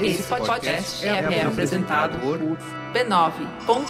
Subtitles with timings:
[0.00, 2.38] Esse podcast é, apresentado por
[2.92, 3.84] b9.com.br.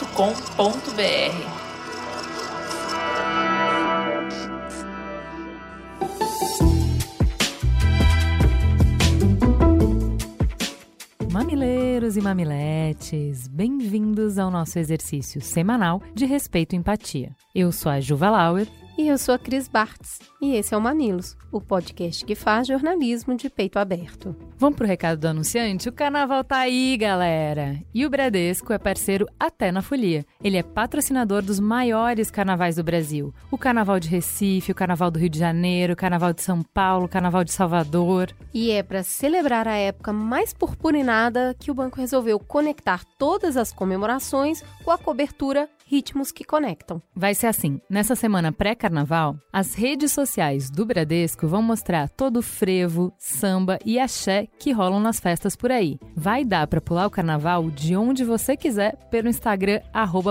[11.32, 17.34] Mamileiros e mamiletes, bem-vindos ao nosso exercício semanal de respeito e empatia.
[17.54, 18.68] Eu sou a Juva Lauer.
[18.96, 20.20] E eu sou a Cris Bartz.
[20.40, 24.36] E esse é o Mamilos, o podcast que faz jornalismo de peito aberto.
[24.56, 25.88] Vamos pro recado do anunciante?
[25.88, 27.82] O carnaval tá aí, galera!
[27.92, 30.24] E o Bradesco é parceiro até na folia.
[30.42, 35.18] Ele é patrocinador dos maiores carnavais do Brasil: o Carnaval de Recife, o Carnaval do
[35.18, 38.32] Rio de Janeiro, o Carnaval de São Paulo, o Carnaval de Salvador.
[38.52, 43.72] E é para celebrar a época mais purpurinada que o banco resolveu conectar todas as
[43.72, 47.02] comemorações com a cobertura Ritmos que Conectam.
[47.14, 52.42] Vai ser assim: nessa semana pré-carnaval, as redes sociais do Bradesco vão mostrar todo o
[52.42, 55.98] frevo, samba e axé que rolam nas festas por aí.
[56.16, 59.80] Vai dar para pular o carnaval de onde você quiser pelo Instagram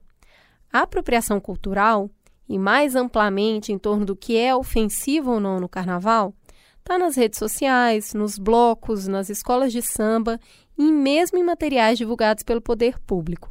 [0.70, 2.10] A apropriação cultural,
[2.47, 6.34] e mais amplamente em torno do que é ofensivo ou não no carnaval,
[6.82, 10.41] Está nas redes sociais, nos blocos, nas escolas de samba
[10.77, 13.49] e mesmo em materiais divulgados pelo poder público.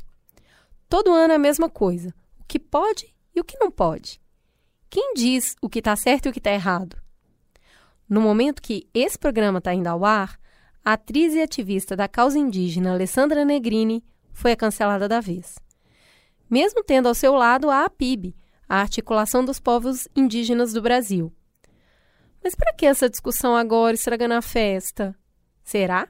[0.89, 4.19] Todo ano é a mesma coisa: o que pode e o que não pode.
[4.89, 6.97] Quem diz o que está certo e o que está errado?
[8.09, 10.37] No momento que esse programa está indo ao ar,
[10.83, 14.03] a atriz e ativista da causa indígena Alessandra Negrini
[14.33, 15.55] foi a cancelada da vez.
[16.49, 18.35] Mesmo tendo ao seu lado a APIB,
[18.67, 21.31] a Articulação dos Povos Indígenas do Brasil,
[22.43, 25.15] mas para que essa discussão agora estragando a festa?
[25.63, 26.07] Será?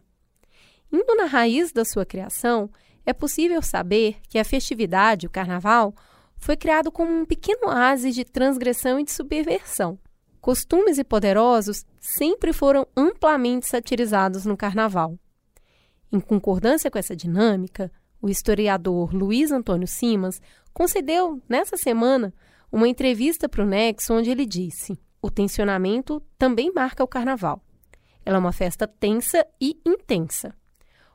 [0.92, 2.70] Indo na raiz da sua criação,
[3.06, 5.96] é possível saber que a festividade, o carnaval,
[6.38, 9.98] foi criado como um pequeno oásis de transgressão e de subversão.
[10.42, 15.18] Costumes e poderosos sempre foram amplamente satirizados no carnaval.
[16.12, 17.92] Em concordância com essa dinâmica,
[18.22, 20.42] o historiador Luiz Antônio Simas
[20.74, 22.34] concedeu, nessa semana,
[22.72, 27.64] uma entrevista para o Nexo onde ele disse: o tensionamento também marca o carnaval.
[28.26, 30.56] Ela é uma festa tensa e intensa.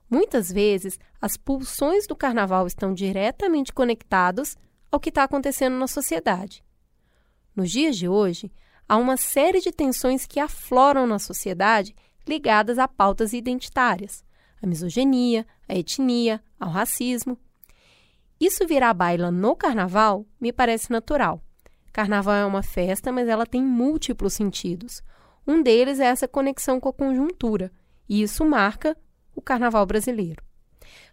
[0.08, 4.56] Muitas vezes, as pulsões do carnaval estão diretamente conectados
[4.90, 6.64] ao que está acontecendo na sociedade.
[7.54, 8.52] Nos dias de hoje,
[8.88, 11.94] há uma série de tensões que afloram na sociedade
[12.26, 14.24] ligadas a pautas identitárias,
[14.62, 17.38] a misoginia, a etnia, ao racismo.
[18.40, 21.42] Isso virar baila no carnaval me parece natural.
[21.92, 25.02] Carnaval é uma festa, mas ela tem múltiplos sentidos.
[25.46, 27.72] Um deles é essa conexão com a conjuntura,
[28.08, 28.96] e isso marca
[29.36, 30.42] o carnaval brasileiro.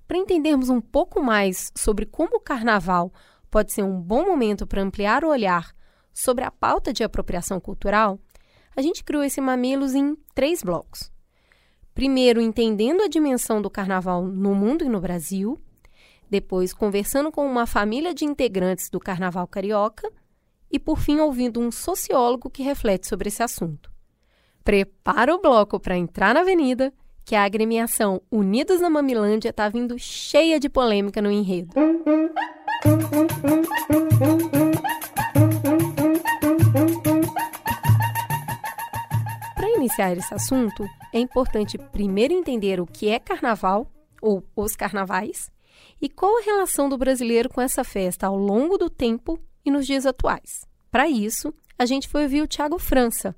[0.07, 3.13] Para entendermos um pouco mais sobre como o carnaval
[3.51, 5.75] pode ser um bom momento para ampliar o olhar
[6.13, 8.19] sobre a pauta de apropriação cultural,
[8.75, 11.11] a gente criou esse Mamilos em três blocos.
[11.93, 15.59] Primeiro, entendendo a dimensão do carnaval no mundo e no Brasil.
[16.27, 20.11] Depois, conversando com uma família de integrantes do carnaval carioca
[20.71, 23.91] e, por fim, ouvindo um sociólogo que reflete sobre esse assunto.
[24.63, 26.91] Prepara o bloco para entrar na avenida,
[27.25, 31.73] que a agremiação Unidos na Mamilândia está vindo cheia de polêmica no enredo.
[39.55, 43.89] Para iniciar esse assunto, é importante primeiro entender o que é carnaval,
[44.21, 45.49] ou os carnavais,
[46.01, 49.85] e qual a relação do brasileiro com essa festa ao longo do tempo e nos
[49.85, 50.65] dias atuais.
[50.91, 53.35] Para isso, a gente foi ouvir o Tiago França.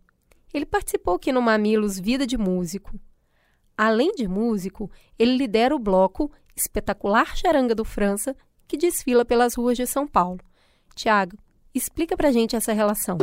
[0.53, 2.99] Ele participou aqui no Mamilos Vida de Músico.
[3.77, 8.36] Além de músico, ele lidera o bloco Espetacular Charanga do França,
[8.68, 10.39] que desfila pelas ruas de São Paulo.
[10.95, 11.38] Tiago,
[11.74, 13.18] explica pra gente essa relação.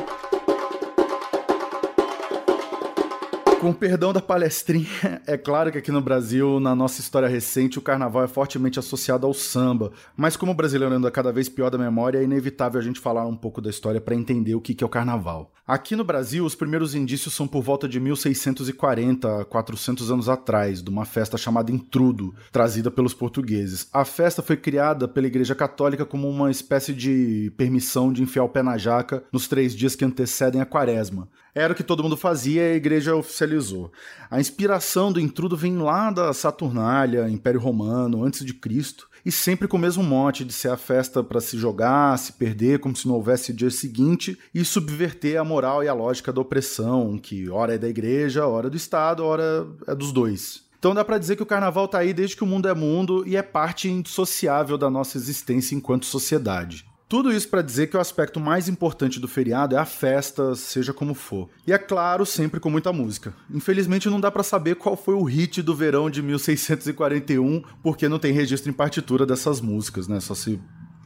[3.62, 4.88] Com perdão da palestrinha,
[5.24, 9.24] é claro que aqui no Brasil, na nossa história recente, o carnaval é fortemente associado
[9.24, 9.92] ao samba.
[10.16, 13.24] Mas como o brasileiro anda cada vez pior da memória, é inevitável a gente falar
[13.24, 15.52] um pouco da história para entender o que é o carnaval.
[15.64, 20.90] Aqui no Brasil, os primeiros indícios são por volta de 1640, 400 anos atrás, de
[20.90, 23.88] uma festa chamada Intrudo, trazida pelos portugueses.
[23.92, 28.48] A festa foi criada pela Igreja Católica como uma espécie de permissão de enfiar o
[28.48, 31.28] pé na jaca nos três dias que antecedem a quaresma.
[31.54, 33.93] Era o que todo mundo fazia e a igreja oficializou.
[34.31, 39.69] A inspiração do intrudo vem lá da Saturnália, Império Romano, antes de Cristo, e sempre
[39.69, 43.06] com o mesmo mote de ser a festa para se jogar, se perder como se
[43.06, 47.75] não houvesse dia seguinte e subverter a moral e a lógica da opressão, que ora
[47.75, 50.62] é da igreja, ora é do Estado, ora é dos dois.
[50.78, 53.25] Então dá para dizer que o carnaval tá aí desde que o mundo é mundo
[53.26, 56.84] e é parte indissociável da nossa existência enquanto sociedade.
[57.12, 60.94] Tudo isso para dizer que o aspecto mais importante do feriado é a festa, seja
[60.94, 61.50] como for.
[61.66, 63.34] E é claro, sempre com muita música.
[63.50, 68.18] Infelizmente não dá para saber qual foi o hit do verão de 1641, porque não
[68.18, 70.20] tem registro em partitura dessas músicas, né?
[70.20, 70.58] Só se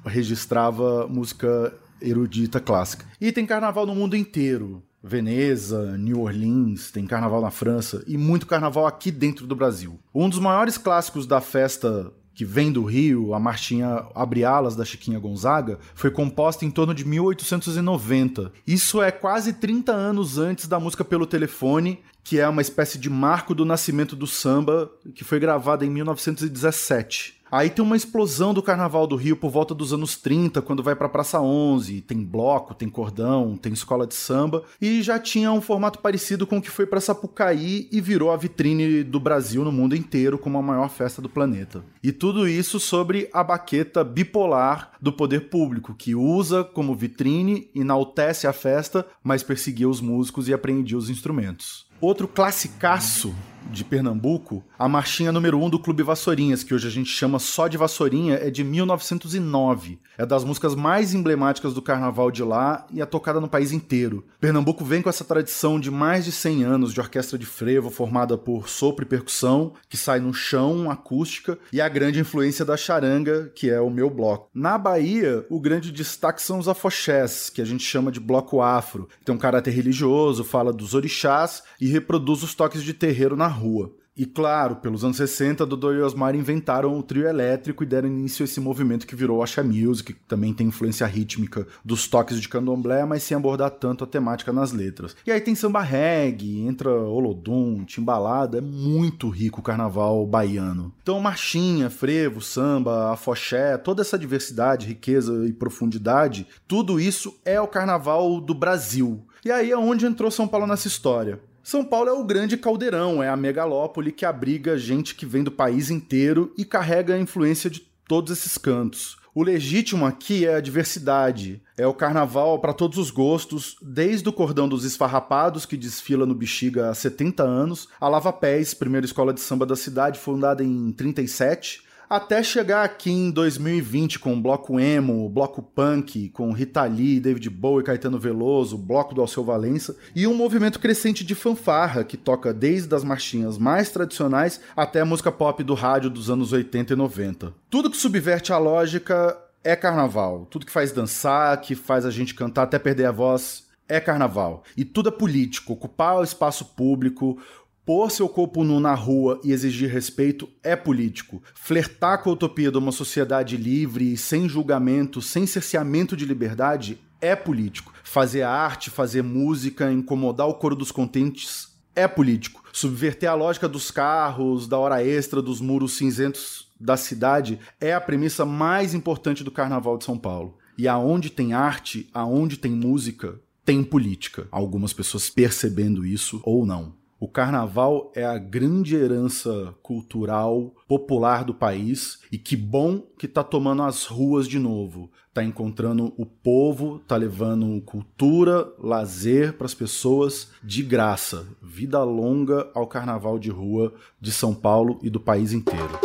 [0.04, 3.04] registrava música erudita clássica.
[3.20, 4.84] E tem carnaval no mundo inteiro.
[5.02, 9.98] Veneza, New Orleans, tem carnaval na França e muito carnaval aqui dentro do Brasil.
[10.14, 14.84] Um dos maiores clássicos da festa que vem do Rio, a marchinha Abre Alas da
[14.84, 18.52] Chiquinha Gonzaga, foi composta em torno de 1890.
[18.66, 23.08] Isso é quase 30 anos antes da música Pelo Telefone, que é uma espécie de
[23.08, 27.36] marco do nascimento do samba, que foi gravada em 1917.
[27.56, 30.94] Aí tem uma explosão do Carnaval do Rio por volta dos anos 30, quando vai
[30.94, 35.62] pra Praça 11, tem bloco, tem cordão, tem escola de samba, e já tinha um
[35.62, 39.72] formato parecido com o que foi pra Sapucaí e virou a vitrine do Brasil no
[39.72, 41.82] mundo inteiro como a maior festa do planeta.
[42.02, 48.46] E tudo isso sobre a baqueta bipolar do poder público, que usa como vitrine, enaltece
[48.46, 51.86] a festa, mas perseguia os músicos e apreendia os instrumentos.
[52.02, 53.34] Outro classicaço
[53.70, 57.38] de Pernambuco, a marchinha número 1 um do Clube Vassourinhas, que hoje a gente chama
[57.38, 59.98] só de Vassourinha, é de 1909.
[60.18, 64.24] É das músicas mais emblemáticas do carnaval de lá e é tocada no país inteiro.
[64.40, 68.38] Pernambuco vem com essa tradição de mais de 100 anos de orquestra de frevo formada
[68.38, 73.52] por sopro e percussão, que sai no chão, acústica, e a grande influência da charanga,
[73.54, 74.48] que é o meu bloco.
[74.54, 79.08] Na Bahia, o grande destaque são os afoxés, que a gente chama de bloco afro.
[79.24, 83.92] Tem um caráter religioso, fala dos orixás e reproduz os toques de terreiro na rua.
[84.16, 88.42] E claro, pelos anos 60, Dodô e Osmar inventaram o trio elétrico e deram início
[88.42, 92.48] a esse movimento que virou Asha Music, que também tem influência rítmica dos toques de
[92.48, 95.14] candomblé, mas sem abordar tanto a temática nas letras.
[95.26, 100.94] E aí tem samba reggae, entra olodum, timbalada, é muito rico o carnaval baiano.
[101.02, 107.68] Então marchinha, frevo, samba, afoxé, toda essa diversidade, riqueza e profundidade, tudo isso é o
[107.68, 109.26] carnaval do Brasil.
[109.44, 111.38] E aí é onde entrou São Paulo nessa história.
[111.66, 115.50] São Paulo é o grande caldeirão, é a megalópole que abriga gente que vem do
[115.50, 119.16] país inteiro e carrega a influência de todos esses cantos.
[119.34, 124.32] O legítimo aqui é a diversidade, é o carnaval para todos os gostos, desde o
[124.32, 129.34] cordão dos esfarrapados, que desfila no Bexiga há 70 anos, a Lava Pés, primeira escola
[129.34, 134.78] de samba da cidade, fundada em 37, até chegar aqui em 2020 com o bloco
[134.78, 140.26] emo, bloco punk, com Rita Lee, David Bowie, Caetano Veloso, bloco do Alceu Valença, e
[140.26, 145.32] um movimento crescente de fanfarra que toca desde as marchinhas mais tradicionais até a música
[145.32, 147.52] pop do rádio dos anos 80 e 90.
[147.68, 150.46] Tudo que subverte a lógica é carnaval.
[150.48, 154.62] Tudo que faz dançar, que faz a gente cantar até perder a voz, é carnaval.
[154.76, 157.38] E tudo é político, ocupar o espaço público,
[157.86, 161.40] Pôr seu corpo nu na rua e exigir respeito é político.
[161.54, 167.36] Flertar com a utopia de uma sociedade livre, sem julgamento, sem cerceamento de liberdade é
[167.36, 167.92] político.
[168.02, 172.64] Fazer arte, fazer música, incomodar o coro dos contentes é político.
[172.72, 178.00] Subverter a lógica dos carros, da hora extra, dos muros cinzentos da cidade é a
[178.00, 180.58] premissa mais importante do Carnaval de São Paulo.
[180.76, 184.48] E aonde tem arte, aonde tem música, tem política.
[184.50, 187.05] Algumas pessoas percebendo isso ou não.
[187.18, 193.42] O carnaval é a grande herança cultural popular do país e que bom que tá
[193.42, 195.10] tomando as ruas de novo.
[195.32, 201.46] Tá encontrando o povo, tá levando cultura, lazer para as pessoas de graça.
[201.62, 205.98] Vida longa ao carnaval de rua de São Paulo e do país inteiro.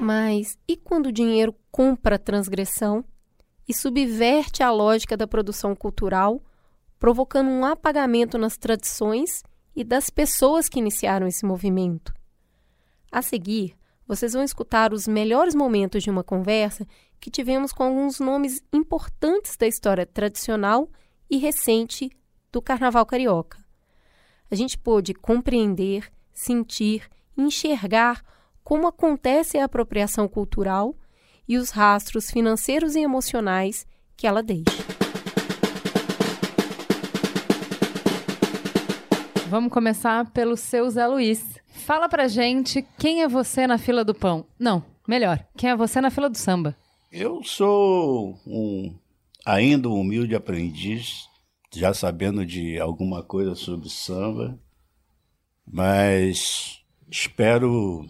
[0.00, 3.04] Mas e quando o dinheiro compra a transgressão
[3.68, 6.42] e subverte a lógica da produção cultural?
[6.98, 9.42] Provocando um apagamento nas tradições
[9.74, 12.12] e das pessoas que iniciaram esse movimento?
[13.10, 13.76] A seguir,
[14.06, 16.86] vocês vão escutar os melhores momentos de uma conversa
[17.20, 20.88] que tivemos com alguns nomes importantes da história tradicional
[21.30, 22.10] e recente
[22.50, 23.58] do Carnaval Carioca.
[24.50, 28.24] A gente pôde compreender, sentir, enxergar
[28.64, 30.96] como acontece a apropriação cultural
[31.46, 33.86] e os rastros financeiros e emocionais
[34.16, 35.07] que ela deixa.
[39.48, 41.42] Vamos começar pelo seu Zé Luiz.
[41.68, 44.44] Fala pra gente quem é você na fila do pão.
[44.58, 46.76] Não, melhor, quem é você na fila do samba?
[47.10, 48.94] Eu sou um
[49.46, 51.26] ainda um humilde aprendiz,
[51.74, 54.58] já sabendo de alguma coisa sobre samba,
[55.66, 58.06] mas espero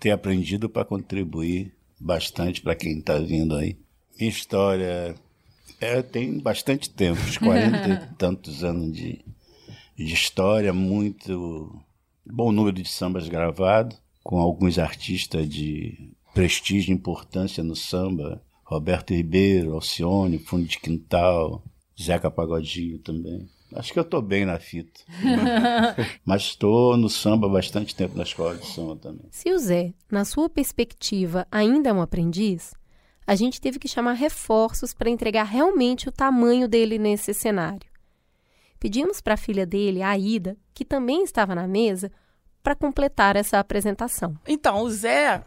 [0.00, 3.78] ter aprendido para contribuir bastante para quem está vindo aí.
[4.18, 5.14] Minha história
[5.80, 9.24] é, tem bastante tempo, uns 40 e tantos anos de,
[10.04, 11.74] de história, muito
[12.24, 18.42] bom número de sambas gravados, com alguns artistas de prestígio e importância no samba.
[18.64, 21.64] Roberto Ribeiro, Alcione, Fundo de Quintal,
[22.00, 23.48] Zeca Pagodinho também.
[23.74, 25.00] Acho que eu estou bem na fita.
[26.24, 29.26] Mas estou no samba há bastante tempo na escola de samba também.
[29.30, 32.74] Se o Zé, na sua perspectiva, ainda é um aprendiz,
[33.26, 37.87] a gente teve que chamar reforços para entregar realmente o tamanho dele nesse cenário.
[38.80, 42.10] Pedimos para a filha dele, a Aida, que também estava na mesa,
[42.62, 44.36] para completar essa apresentação.
[44.46, 45.42] Então, o Zé,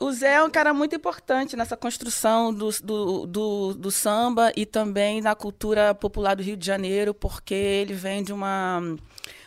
[0.00, 4.64] o Zé é um cara muito importante nessa construção do, do, do, do, samba e
[4.64, 8.80] também na cultura popular do Rio de Janeiro, porque ele vem de uma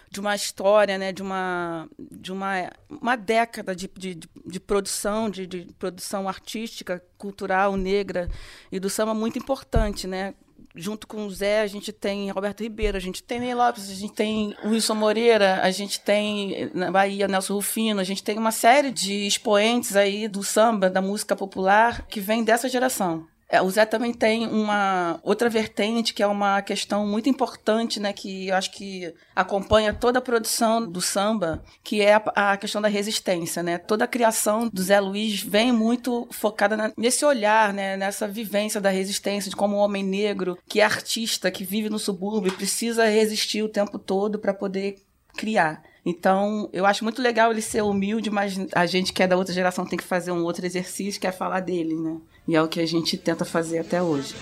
[0.10, 5.46] de uma história, né, de uma de uma, uma década de, de, de produção, de,
[5.46, 8.30] de produção artística, cultural negra
[8.72, 10.34] e do samba muito importante, né?
[10.75, 13.94] Junto com o Zé, a gente tem Roberto Ribeiro, a gente tem Ney Lopes, a
[13.94, 18.51] gente tem Wilson Moreira, a gente tem na Bahia Nelson Rufino, a gente tem uma
[18.51, 23.25] série de expoentes aí do samba, da música popular, que vem dessa geração.
[23.48, 28.12] É, o Zé também tem uma outra vertente que é uma questão muito importante, né,
[28.12, 32.82] que eu acho que acompanha toda a produção do samba, que é a, a questão
[32.82, 33.78] da resistência, né?
[33.78, 38.82] Toda a criação do Zé Luiz vem muito focada na, nesse olhar, né, nessa vivência
[38.82, 43.06] da resistência, de como um homem negro que é artista, que vive no subúrbio, precisa
[43.06, 44.98] resistir o tempo todo para poder
[45.38, 45.84] criar.
[46.06, 49.52] Então, eu acho muito legal ele ser humilde, mas a gente que é da outra
[49.52, 52.18] geração tem que fazer um outro exercício, que é falar dele, né?
[52.48, 54.36] E é o que a gente tenta fazer até hoje.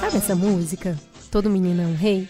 [0.00, 0.98] Sabe essa música?
[1.30, 2.28] Todo menino é um rei?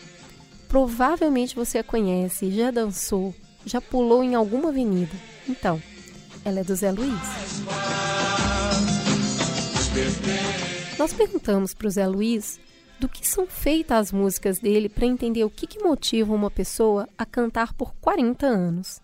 [0.69, 3.35] Provavelmente você a conhece, já dançou,
[3.65, 5.17] já pulou em alguma avenida.
[5.49, 5.83] Então,
[6.45, 7.13] ela é do Zé Luiz.
[10.99, 12.61] Nós perguntamos para o Zé Luiz
[12.99, 17.09] do que são feitas as músicas dele para entender o que, que motiva uma pessoa
[17.17, 19.01] a cantar por 40 anos.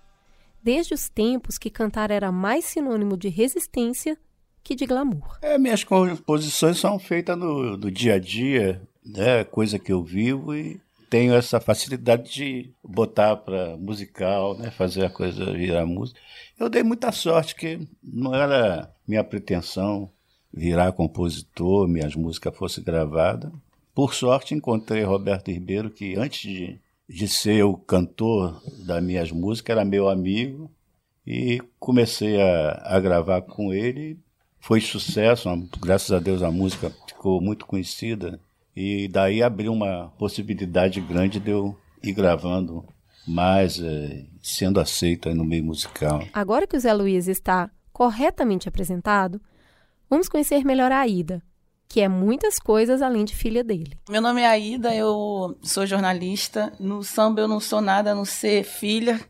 [0.63, 4.19] Desde os tempos que cantar era mais sinônimo de resistência
[4.63, 5.39] que de glamour.
[5.43, 9.45] É, minhas composições são feitas no, no dia a dia, né?
[9.45, 14.71] coisa que eu vivo e tenho essa facilidade de botar para musical, né?
[14.71, 16.19] fazer a coisa virar música.
[16.59, 20.11] Eu dei muita sorte, que não era minha pretensão
[20.53, 23.53] virar compositor, minhas músicas fossem gravadas.
[23.95, 29.77] Por sorte, encontrei Roberto Ribeiro, que antes de, de ser o cantor das minhas músicas,
[29.77, 30.71] era meu amigo,
[31.27, 34.19] e comecei a, a gravar com ele.
[34.59, 35.49] Foi sucesso,
[35.81, 38.41] graças a Deus a música ficou muito conhecida,
[38.75, 42.85] e daí abriu uma possibilidade grande de eu ir gravando
[43.27, 46.23] mais, é, sendo aceito no meio musical.
[46.33, 49.41] Agora que o Zé Luiz está corretamente apresentado,
[50.11, 51.43] vamos conhecer melhor a Aida,
[51.95, 53.97] que é muitas coisas além de filha dele.
[54.09, 56.73] Meu nome é Aida, eu sou jornalista.
[56.81, 59.21] No samba eu não sou nada a não ser filha.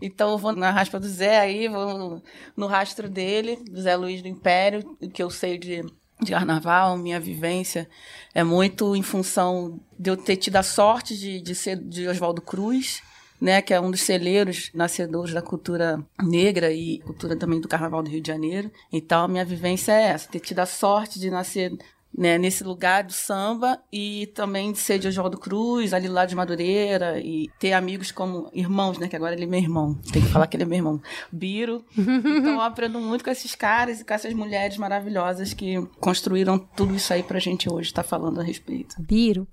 [0.00, 2.22] Então eu vou na raspa do Zé aí, vou
[2.56, 5.84] no rastro dele, do Zé Luiz do Império, que eu sei de,
[6.22, 7.88] de carnaval, minha vivência
[8.32, 12.40] é muito em função de eu ter tido a sorte de, de ser de Oswaldo
[12.40, 13.02] Cruz,
[13.40, 18.02] né, que é um dos celeiros nascedores da cultura negra e cultura também do Carnaval
[18.02, 18.70] do Rio de Janeiro.
[18.92, 21.76] Então, a minha vivência é essa, ter tido a sorte de nascer
[22.16, 26.34] né, nesse lugar do samba e também de ser de Oswaldo Cruz, ali lá de
[26.34, 30.28] Madureira, e ter amigos como irmãos, né, que agora ele é meu irmão, tem que
[30.28, 31.84] falar que ele é meu irmão, Biro.
[31.96, 36.94] Então, eu aprendo muito com esses caras e com essas mulheres maravilhosas que construíram tudo
[36.94, 38.96] isso aí pra gente hoje estar tá falando a respeito.
[38.98, 39.46] Biro,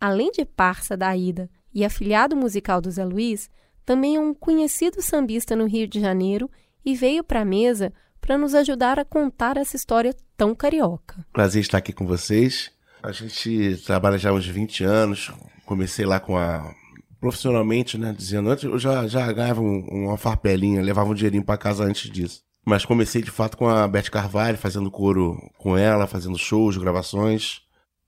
[0.00, 3.50] além de parça da Ida, e afiliado musical do Zé Luiz,
[3.84, 6.50] também é um conhecido sambista no Rio de Janeiro
[6.84, 7.92] e veio para a mesa
[8.28, 11.24] para nos ajudar a contar essa história tão carioca.
[11.32, 12.70] Prazer estar aqui com vocês.
[13.02, 15.32] A gente trabalha já há uns 20 anos.
[15.64, 16.70] Comecei lá com a.
[17.18, 18.14] profissionalmente, né?
[18.14, 22.10] Dizendo, antes eu já, já ganhava um, uma farpelinha, levava um dinheirinho para casa antes
[22.10, 22.42] disso.
[22.66, 27.62] Mas comecei de fato com a Beth Carvalho, fazendo coro com ela, fazendo shows, gravações.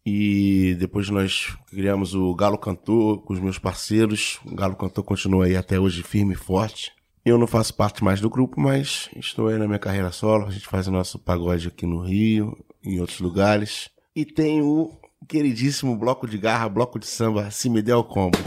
[0.05, 4.39] E depois nós criamos o Galo Cantor com os meus parceiros.
[4.45, 6.93] O Galo Cantor continua aí até hoje firme e forte.
[7.23, 10.47] Eu não faço parte mais do grupo, mas estou aí na minha carreira solo.
[10.47, 13.91] A gente faz o nosso pagode aqui no Rio, em outros lugares.
[14.17, 14.91] E tem o
[15.29, 18.39] queridíssimo bloco de garra, bloco de samba, Se Me Der o Combo.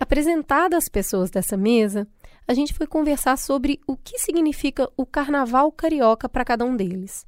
[0.00, 2.08] Apresentadas as pessoas dessa mesa,
[2.48, 7.24] a gente foi conversar sobre o que significa o carnaval carioca para cada um deles.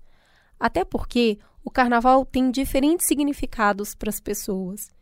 [0.58, 4.97] Até porque o carnaval tem diferentes significados para as pessoas.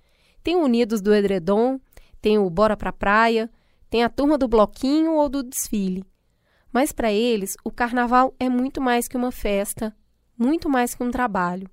[0.46, 1.80] Tem o Unidos do Edredom,
[2.22, 3.50] tem o Bora pra Praia,
[3.90, 6.04] tem a turma do bloquinho ou do desfile.
[6.72, 9.92] Mas para eles, o carnaval é muito mais que uma festa,
[10.38, 11.68] muito mais que um trabalho.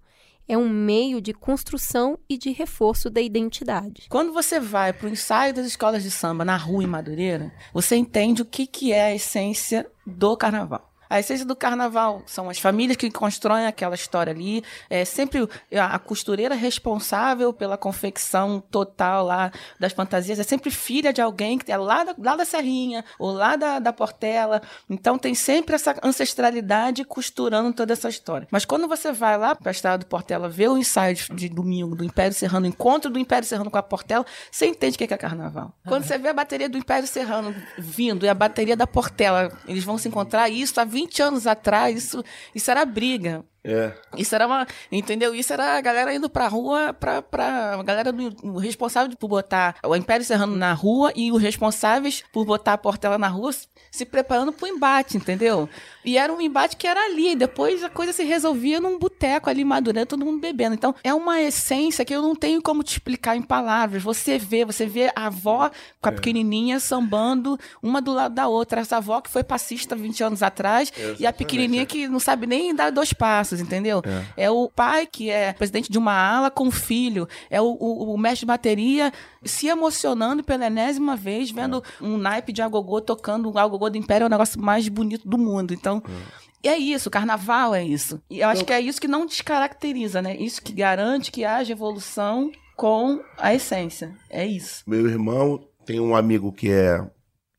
[0.48, 4.08] É um meio de construção e de reforço da identidade.
[4.10, 7.96] Quando você vai para o ensaio das escolas de samba na rua em Madureira, você
[7.96, 10.92] entende o que, que é a essência do carnaval.
[11.13, 14.63] A essência do carnaval são as famílias que constroem aquela história ali.
[14.89, 20.39] É sempre a, costureira responsável pela confecção total lá das fantasias.
[20.39, 23.77] É sempre filha de alguém que é lá da, lá da Serrinha ou lá da,
[23.77, 24.60] da Portela.
[24.89, 28.48] Então tem sempre essa ancestralidade costurando toda essa história.
[28.50, 31.48] Mas quando você vai lá para a estrada do Portela ver o ensaio de, de,
[31.48, 34.98] domingo do Império Serrano, o encontro do Império Serrano com a Portela, você entende o
[34.98, 35.75] que é carnaval.
[35.88, 39.84] Quando você vê a bateria do Império Serrano vindo e a bateria da Portela, eles
[39.84, 42.24] vão se encontrar, isso há 20 20 anos atrás, isso,
[42.55, 43.45] isso era briga.
[43.63, 43.93] É.
[44.17, 44.67] Isso era uma.
[44.91, 45.34] Entendeu?
[45.34, 49.75] Isso era a galera indo pra rua, pra, pra a galera do, responsável por botar
[49.83, 53.51] o Império Serrano na rua e os responsáveis por botar a Portela na rua
[53.92, 55.70] se preparando pro embate, entendeu?
[56.03, 57.35] E era um embate que era ali.
[57.35, 60.74] Depois a coisa se resolvia num boteco ali, madurando, todo mundo bebendo.
[60.74, 64.03] Então é uma essência que eu não tenho como te explicar em palavras.
[64.03, 66.16] Você vê, você vê a avó com a é.
[66.16, 68.81] pequenininha sambando uma do lado da outra.
[68.81, 71.22] Essa avó que foi passista 20 anos atrás Exatamente.
[71.22, 74.01] e a pequenininha que não sabe nem dar dois passos, entendeu?
[74.35, 74.46] É.
[74.46, 77.27] é o pai que é presidente de uma ala com o filho.
[77.50, 79.11] É o, o, o mestre de bateria
[79.44, 82.03] se emocionando pela enésima vez, vendo é.
[82.03, 85.37] um naipe de agogô tocando o agogô do Império, é o negócio mais bonito do
[85.37, 85.74] mundo.
[85.74, 86.44] Então, é.
[86.63, 88.22] E é isso, carnaval é isso.
[88.29, 90.37] E eu acho que é isso que não descaracteriza, né?
[90.37, 94.16] Isso que garante que haja evolução com a essência.
[94.29, 94.81] É isso.
[94.87, 97.05] Meu irmão tem um amigo que é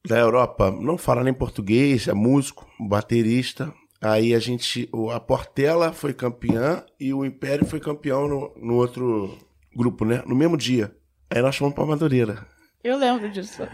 [0.07, 3.73] da Europa, não fala nem português, é músico, baterista.
[4.05, 9.39] Aí a gente, a Portela foi campeã e o Império foi campeão no, no outro
[9.75, 10.23] grupo, né?
[10.27, 10.95] No mesmo dia.
[11.31, 12.47] Aí nós fomos pra Madureira.
[12.83, 13.67] Eu lembro disso.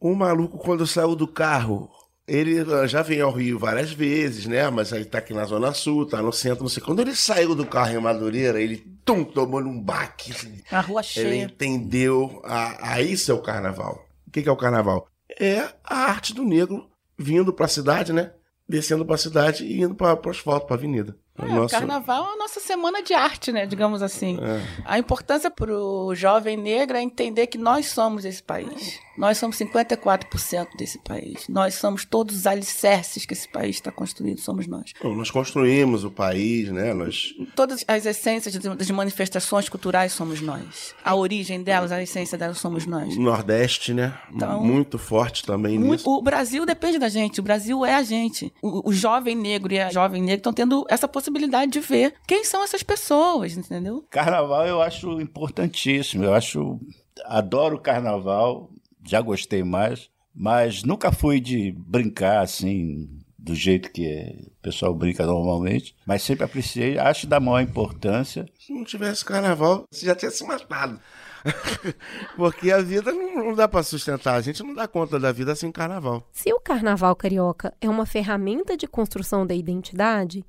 [0.00, 1.90] O maluco, quando saiu do carro,
[2.26, 4.70] ele já veio ao Rio várias vezes, né?
[4.70, 6.82] Mas aí tá aqui na Zona Sul, tá no centro, não sei.
[6.82, 10.32] Quando ele saiu do carro em Madureira, ele tum, tomou um baque.
[10.72, 11.26] A rua cheia.
[11.26, 12.40] Ele entendeu.
[12.42, 14.02] A, a isso é o carnaval.
[14.26, 15.06] O que, que é o carnaval?
[15.38, 18.32] É a arte do negro vindo pra cidade, né?
[18.68, 21.16] Descendo pra cidade e indo pra, pro asfalto, pra avenida.
[21.38, 21.74] É, o nosso...
[21.74, 23.64] carnaval é a nossa semana de arte, né?
[23.64, 24.38] Digamos assim.
[24.40, 24.60] É.
[24.84, 29.00] A importância para o jovem negro é entender que nós somos esse país.
[29.18, 31.48] Nós somos 54% desse país.
[31.48, 34.92] Nós somos todos os alicerces que esse país está construído, somos nós.
[35.02, 36.94] Bom, nós construímos o país, né?
[36.94, 37.34] Nós...
[37.54, 40.94] Todas as essências das manifestações culturais somos nós.
[41.04, 43.16] A origem delas, a essência delas somos nós.
[43.16, 44.16] O Nordeste, né?
[44.32, 46.10] Então, muito forte também muito, nisso.
[46.10, 47.40] O Brasil depende da gente.
[47.40, 48.52] O Brasil é a gente.
[48.62, 52.44] O, o jovem negro e a jovem negra estão tendo essa possibilidade de ver quem
[52.44, 54.04] são essas pessoas, entendeu?
[54.10, 56.24] Carnaval eu acho importantíssimo.
[56.24, 56.78] Eu acho
[57.24, 58.70] adoro carnaval,
[59.08, 65.24] já gostei mais, mas nunca fui de brincar assim, do jeito que o pessoal brinca
[65.24, 68.46] normalmente, mas sempre apreciei, acho da maior importância.
[68.58, 71.00] Se não tivesse carnaval, você já tinha se matado.
[72.36, 75.54] Porque a vida não, não dá para sustentar, a gente não dá conta da vida
[75.54, 76.28] sem carnaval.
[76.32, 80.44] Se o carnaval carioca é uma ferramenta de construção da identidade,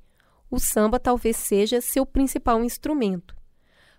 [0.50, 3.34] o samba talvez seja seu principal instrumento.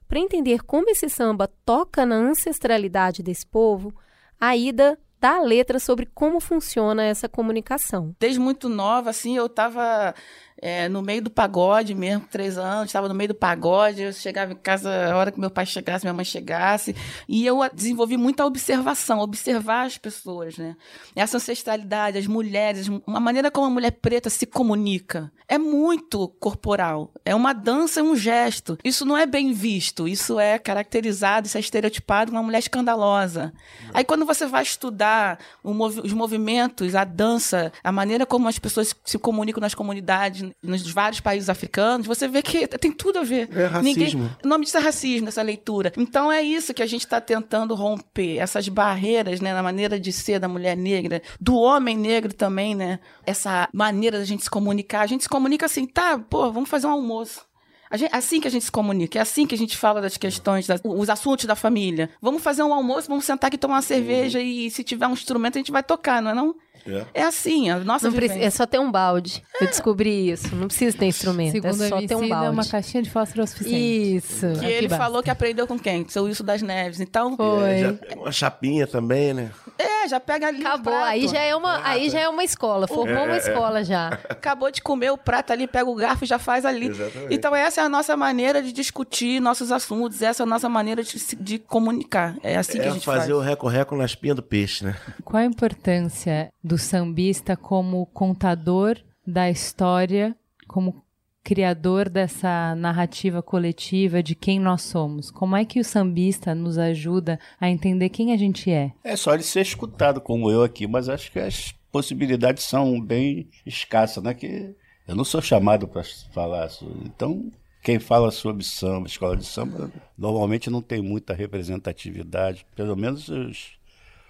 [0.08, 3.94] Para entender como esse samba toca na ancestralidade desse povo,
[4.42, 8.16] a Ida dá a letra sobre como funciona essa comunicação.
[8.20, 10.16] Desde muito nova, assim, eu estava
[10.62, 14.54] é, no meio do pagode mesmo, três anos, estava no meio do pagode, eu chegava
[14.54, 16.96] em casa a hora que meu pai chegasse, minha mãe chegasse,
[17.28, 20.76] e eu desenvolvi muita observação, observar as pessoas, né?
[21.16, 27.12] Essa ancestralidade, as mulheres, uma maneira como a mulher preta se comunica, é muito corporal,
[27.26, 28.78] é uma dança, um gesto.
[28.84, 33.52] Isso não é bem visto, isso é caracterizado, isso é estereotipado uma mulher escandalosa.
[33.94, 38.96] Aí quando você vai estudar movi os movimentos, a dança, a maneira como as pessoas
[39.04, 43.50] se comunicam nas comunidades, nos vários países africanos, você vê que tem tudo a ver.
[43.56, 43.84] É racismo.
[43.84, 45.92] Ninguém, o nome disso é racismo, essa leitura.
[45.98, 50.12] Então é isso que a gente está tentando romper, essas barreiras, né, na maneira de
[50.12, 53.00] ser da mulher negra, do homem negro também, né?
[53.26, 55.02] Essa maneira da gente se comunicar.
[55.02, 57.52] A gente se comunica assim, tá, pô, vamos fazer um almoço.
[57.94, 60.66] Gente, assim que a gente se comunica, é assim que a gente fala das questões,
[60.66, 62.10] das, os assuntos da família.
[62.22, 64.46] Vamos fazer um almoço, vamos sentar aqui tomar uma cerveja uhum.
[64.46, 66.56] e se tiver um instrumento a gente vai tocar, não é não?
[66.88, 67.22] É.
[67.22, 69.44] é assim, a nossa não precisa, É só ter um balde.
[69.60, 69.64] É.
[69.64, 70.56] Eu descobri isso.
[70.56, 71.52] Não precisa ter instrumento.
[71.52, 72.48] Segundo é só ter um balde.
[72.48, 74.16] É uma caixinha de fósforo suficiente.
[74.18, 74.46] Isso.
[74.62, 75.04] E ele basta.
[75.04, 76.04] falou que aprendeu com quem?
[76.04, 77.00] Com o Wilson das Neves.
[77.00, 77.36] Então.
[77.36, 77.70] Foi.
[77.70, 79.52] É, já, uma chapinha também, né?
[79.78, 80.62] É, já pega ali.
[80.66, 80.94] Acabou.
[80.94, 82.88] Aí já é uma, aí já é uma escola.
[82.88, 84.20] Formou é, uma escola já.
[84.30, 86.88] Acabou de comer o prato ali, pega o garfo e já faz ali.
[86.88, 87.34] Exatamente.
[87.34, 91.04] Então, essa é a nossa maneira de discutir nossos assuntos, essa é a nossa maneira
[91.04, 92.36] de, de comunicar.
[92.44, 93.20] É assim que a gente fazer faz.
[93.22, 94.96] fazer o reco-reco na espinha do peixe, né?
[95.24, 97.58] Qual a importância do sambista?
[97.58, 100.34] como contador da história,
[100.70, 101.04] como
[101.44, 105.30] criador dessa narrativa coletiva de quem nós somos?
[105.30, 108.94] Como é que o sambista nos ajuda a entender quem a gente é?
[109.04, 113.50] É só ele ser escutado como eu aqui, mas acho que as possibilidades são bem
[113.66, 114.34] escassas, né?
[114.34, 114.74] Que
[115.06, 116.04] eu não sou chamado para
[116.34, 116.70] falar.
[117.04, 117.52] Então,
[117.84, 123.74] quem fala sobre samba, escola de samba, normalmente não tem muita representatividade, pelo menos os,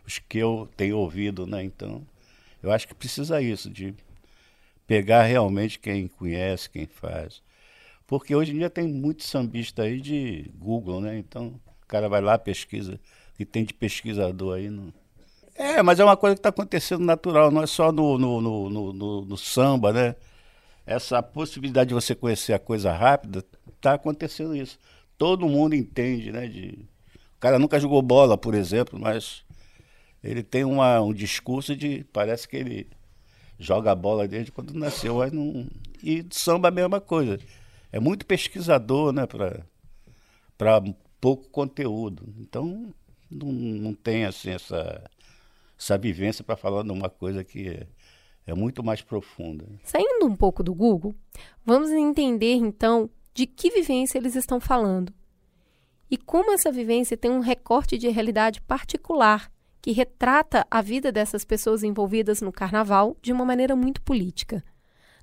[0.08, 1.64] os que eu tenho ouvido, né?
[1.64, 2.02] Então,
[2.62, 3.94] eu acho que precisa isso, de
[4.86, 7.42] pegar realmente quem conhece, quem faz.
[8.06, 11.18] Porque hoje em dia tem muito sambista aí de Google, né?
[11.18, 13.00] Então o cara vai lá, pesquisa,
[13.36, 14.70] que tem de pesquisador aí.
[14.70, 14.94] Não...
[15.56, 18.70] É, mas é uma coisa que está acontecendo natural, não é só no, no, no,
[18.70, 20.16] no, no samba, né?
[20.86, 23.46] Essa possibilidade de você conhecer a coisa rápida,
[23.76, 24.78] está acontecendo isso.
[25.18, 26.48] Todo mundo entende, né?
[26.48, 26.86] De...
[27.38, 29.44] O cara nunca jogou bola, por exemplo, mas
[30.24, 32.04] ele tem uma, um discurso de.
[32.14, 32.88] Parece que ele
[33.58, 35.16] joga a bola desde quando nasceu.
[35.16, 35.68] Mas não,
[36.04, 37.40] e samba a mesma coisa.
[37.92, 39.26] É muito pesquisador, né?
[40.58, 40.84] Para
[41.20, 42.24] pouco conteúdo.
[42.40, 42.94] Então,
[43.30, 45.10] não, não tem assim, essa,
[45.78, 47.88] essa vivência para falar de uma coisa que é,
[48.46, 49.66] é muito mais profunda.
[49.84, 51.16] Saindo um pouco do Google,
[51.66, 55.14] vamos entender então de que vivência eles estão falando.
[56.10, 61.44] E como essa vivência tem um recorte de realidade particular que retrata a vida dessas
[61.44, 64.64] pessoas envolvidas no carnaval de uma maneira muito política,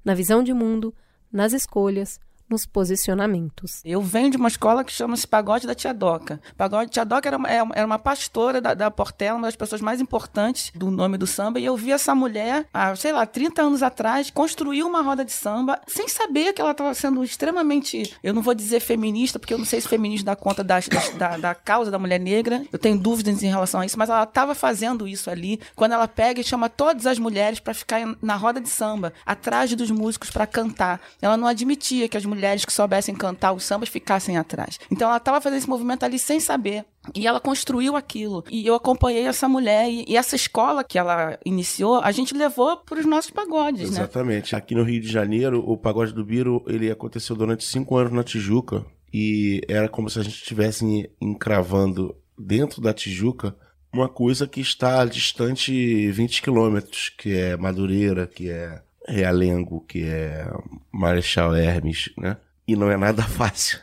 [0.05, 0.95] na visão de mundo,
[1.31, 2.19] nas escolhas,
[2.49, 3.81] nos posicionamentos.
[3.85, 6.41] Eu venho de uma escola que chama-se Pagode da Tia Doca.
[6.57, 9.81] Pagode Tia Doca era uma, é, era uma pastora da, da Portela, uma das pessoas
[9.81, 13.63] mais importantes do nome do samba, e eu vi essa mulher, há, sei lá, 30
[13.63, 18.33] anos atrás, construir uma roda de samba sem saber que ela estava sendo extremamente, eu
[18.33, 20.79] não vou dizer feminista, porque eu não sei se feminista dá conta da,
[21.17, 24.23] da, da causa da mulher negra, eu tenho dúvidas em relação a isso, mas ela
[24.23, 28.37] estava fazendo isso ali, quando ela pega e chama todas as mulheres para ficar na
[28.37, 31.01] roda de samba, atrás dos músicos para cantar.
[31.21, 34.79] Ela não admitia que as mulheres mulheres que soubessem cantar os sambas ficassem atrás.
[34.91, 36.85] Então ela estava fazendo esse movimento ali sem saber.
[37.15, 38.45] E ela construiu aquilo.
[38.51, 39.91] E eu acompanhei essa mulher.
[39.91, 43.99] E, e essa escola que ela iniciou, a gente levou para os nossos pagodes, né?
[43.99, 44.53] Exatamente.
[44.53, 44.59] Né?
[44.59, 48.23] Aqui no Rio de Janeiro, o Pagode do Biro, ele aconteceu durante cinco anos na
[48.23, 48.85] Tijuca.
[49.13, 53.57] E era como se a gente estivesse encravando dentro da Tijuca
[53.93, 60.47] uma coisa que está distante 20 quilômetros, que é Madureira, que é Realengo, que é
[60.93, 62.37] Marechal Hermes, né?
[62.67, 63.79] E não é nada fácil.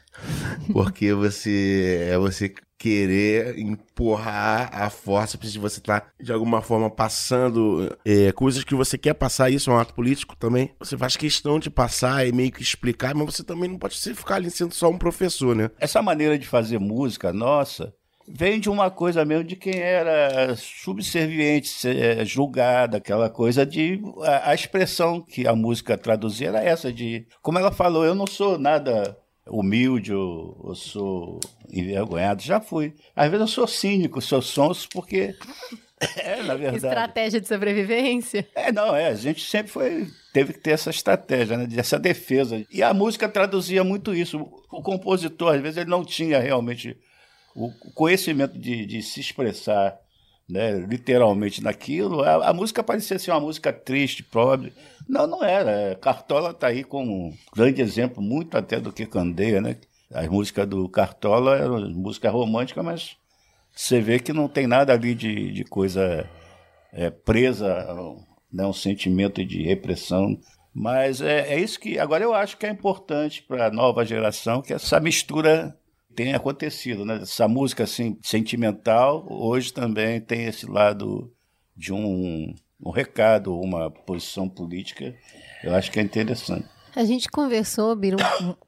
[0.71, 6.89] Porque você é você querer empurrar a força, de você estar tá, de alguma forma
[6.89, 10.71] passando é, coisas que você quer passar, isso é um ato político também.
[10.79, 14.35] Você faz questão de passar e meio que explicar, mas você também não pode ficar
[14.35, 15.71] ali sendo só um professor, né?
[15.79, 17.93] Essa maneira de fazer música nossa
[18.27, 24.01] vem de uma coisa mesmo de quem era subserviente, é, julgada, aquela coisa de.
[24.23, 27.27] A, a, expressão que a música traduzia era essa, de.
[27.41, 31.39] Como ela falou, eu não sou nada humilde ou, ou sou
[31.71, 32.93] envergonhado, já fui.
[33.15, 35.35] Às vezes eu sou cínico, sou sonso, porque.
[36.17, 36.85] É, na verdade.
[36.85, 38.45] Estratégia de sobrevivência?
[38.53, 39.07] É, não, é.
[39.07, 40.07] A gente sempre foi.
[40.33, 41.67] Teve que ter essa estratégia, né?
[41.77, 42.63] Essa defesa.
[42.69, 44.37] E a música traduzia muito isso.
[44.69, 46.97] O compositor, às vezes, ele não tinha realmente
[47.55, 49.97] o conhecimento de, de se expressar
[50.47, 54.73] né, literalmente naquilo, a, a, música parecia ser uma música triste, pobre.
[55.07, 55.95] Não, não era.
[55.95, 59.77] Cartola está aí com um grande exemplo, muito até do que Candeia, né?
[60.13, 63.17] As músicas do Cartola eram música romântica, mas
[63.73, 66.29] você vê que não tem nada ali de, de coisa
[66.93, 67.85] é, presa,
[68.51, 70.39] né, um sentimento de repressão.
[70.73, 74.61] Mas é, é isso que agora eu acho que é importante para a nova geração
[74.61, 75.75] que essa mistura
[76.15, 77.19] tenha acontecido, né?
[77.21, 81.31] Essa música assim sentimental hoje também tem esse lado
[81.75, 85.13] de um, um recado, uma posição política.
[85.63, 86.67] Eu acho que é interessante.
[86.95, 88.15] A gente conversou, Biro,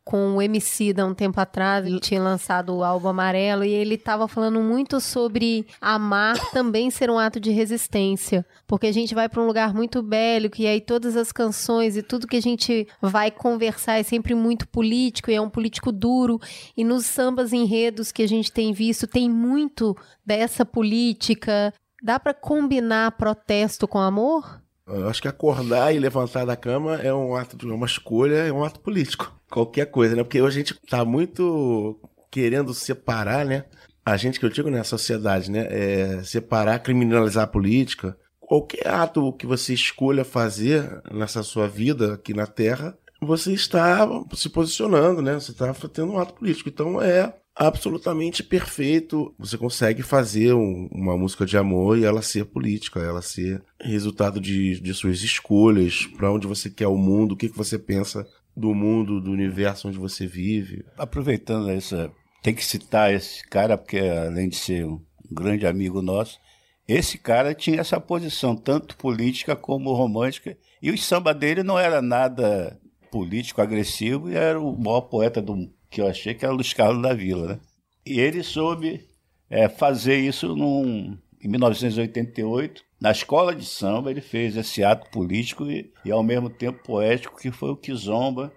[0.04, 3.96] com o MC há um tempo atrás, ele tinha lançado o álbum Amarelo e ele
[3.96, 9.30] estava falando muito sobre amar também ser um ato de resistência, porque a gente vai
[9.30, 12.86] para um lugar muito bélico e aí todas as canções e tudo que a gente
[13.02, 16.38] vai conversar é sempre muito político e é um político duro
[16.76, 21.74] e nos sambas enredos que a gente tem visto tem muito dessa política.
[22.04, 24.67] Dá para combinar protesto com amor?
[24.88, 28.52] Eu acho que acordar e levantar da cama é um ato de uma escolha, é
[28.52, 29.34] um ato político.
[29.52, 30.24] Qualquer coisa, né?
[30.24, 32.00] Porque hoje a gente tá muito
[32.32, 33.66] querendo separar, né?
[34.06, 34.80] A gente que eu digo, né?
[34.80, 35.68] A sociedade, né?
[35.70, 38.18] É separar, criminalizar a política.
[38.40, 44.50] Qualquer ato que você escolha fazer nessa sua vida aqui na Terra, você está se
[44.50, 45.34] posicionando, né?
[45.34, 46.70] Você está tendo um ato político.
[46.70, 49.34] Então é absolutamente perfeito.
[49.38, 54.40] Você consegue fazer um, uma música de amor e ela ser política, ela ser resultado
[54.40, 58.26] de, de suas escolhas, para onde você quer o mundo, o que, que você pensa
[58.56, 60.86] do mundo, do universo onde você vive.
[60.98, 66.40] Aproveitando essa, tem que citar esse cara, porque além de ser um grande amigo nosso,
[66.88, 72.02] esse cara tinha essa posição, tanto política como romântica, e o samba dele não era
[72.02, 72.80] nada
[73.12, 77.02] político, agressivo, e era o maior poeta do que eu achei que era Luiz Carlos
[77.02, 77.60] da Vila, né?
[78.06, 79.06] E ele soube
[79.50, 85.70] é, fazer isso num, em 1988, na escola de samba, ele fez esse ato político
[85.70, 88.52] e, e ao mesmo tempo poético, que foi o Kizomba.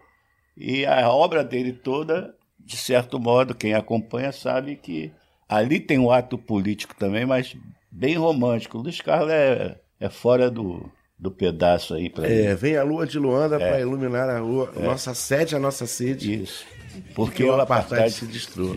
[0.56, 5.12] E a obra dele toda, de certo modo, quem acompanha sabe que
[5.48, 7.54] ali tem um ato político também, mas
[7.90, 8.78] bem romântico.
[8.78, 12.08] O Luiz Carlos é, é fora do, do pedaço aí.
[12.08, 13.58] Pra é, vem a lua de Luanda é.
[13.58, 14.72] para iluminar a rua.
[14.74, 14.80] É.
[14.80, 16.42] Nossa sede, a nossa sede.
[16.42, 16.64] Isso.
[17.14, 18.76] Porque o apartheid se destrua.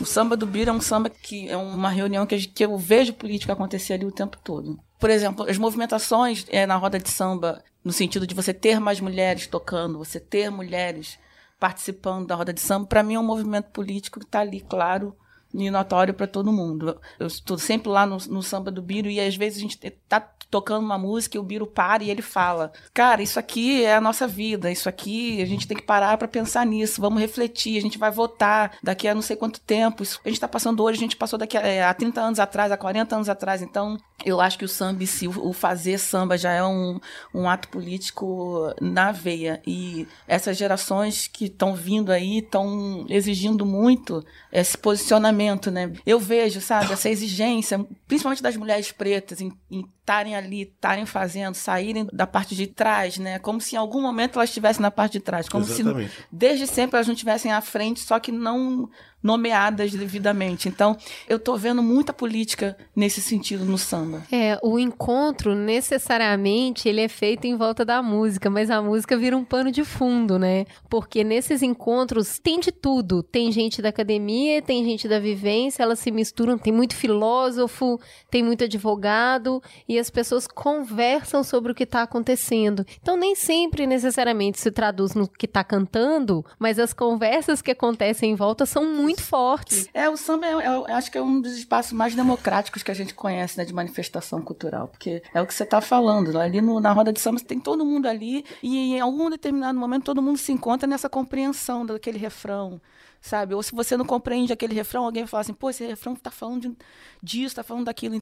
[0.00, 3.12] O samba do Bira é um samba que é uma reunião que, que eu vejo
[3.12, 4.78] política acontecer ali o tempo todo.
[4.98, 9.00] Por exemplo, as movimentações é, na roda de samba, no sentido de você ter mais
[9.00, 11.18] mulheres tocando, você ter mulheres
[11.58, 15.16] participando da roda de samba, para mim é um movimento político que está ali, claro,
[15.54, 17.00] e notório para todo mundo.
[17.18, 20.20] Eu estou sempre lá no, no, samba do Biro e às vezes a gente tá
[20.50, 24.00] tocando uma música e o Biro para e ele fala: Cara, isso aqui é a
[24.00, 27.82] nossa vida, isso aqui a gente tem que parar para pensar nisso, vamos refletir, a
[27.82, 30.02] gente vai votar daqui a não sei quanto tempo.
[30.02, 32.38] Isso a gente está passando hoje, a gente passou daqui a, é, há 30 anos
[32.38, 33.62] atrás, há 40 anos atrás.
[33.62, 37.00] Então, eu acho que o samba, se o fazer samba já é um,
[37.32, 39.62] um ato político na veia.
[39.66, 45.92] E essas gerações que estão vindo aí estão exigindo muito esse posicionamento né?
[46.04, 52.06] Eu vejo, sabe, essa exigência, principalmente das mulheres pretas, em estarem ali, estarem fazendo, saírem
[52.12, 53.38] da parte de trás, né?
[53.38, 56.10] Como se em algum momento elas estivessem na parte de trás, como Exatamente.
[56.10, 58.88] se desde sempre elas não estivessem à frente, só que não
[59.22, 60.68] nomeadas devidamente.
[60.68, 60.96] Então,
[61.28, 64.22] eu estou vendo muita política nesse sentido no samba.
[64.30, 69.36] É, o encontro necessariamente ele é feito em volta da música, mas a música vira
[69.36, 70.66] um pano de fundo, né?
[70.88, 73.22] Porque nesses encontros tem de tudo.
[73.22, 78.00] Tem gente da academia, tem gente da vivência, elas se misturam, tem muito filósofo,
[78.30, 82.84] tem muito advogado e as pessoas conversam sobre o que está acontecendo.
[83.00, 88.32] Então, nem sempre necessariamente se traduz no que está cantando, mas as conversas que acontecem
[88.32, 89.88] em volta são muito muito fortes.
[89.94, 92.94] É, o samba é, é, acho que é um dos espaços mais democráticos que a
[92.94, 96.78] gente conhece, né, de manifestação cultural, porque é o que você está falando, ali no,
[96.78, 100.36] na roda de samba tem todo mundo ali e em algum determinado momento todo mundo
[100.36, 102.78] se encontra nessa compreensão daquele refrão,
[103.20, 103.54] sabe?
[103.54, 106.30] Ou se você não compreende aquele refrão, alguém vai falar assim, pô, esse refrão está
[106.30, 106.76] falando de,
[107.22, 108.18] disso, está falando daquilo.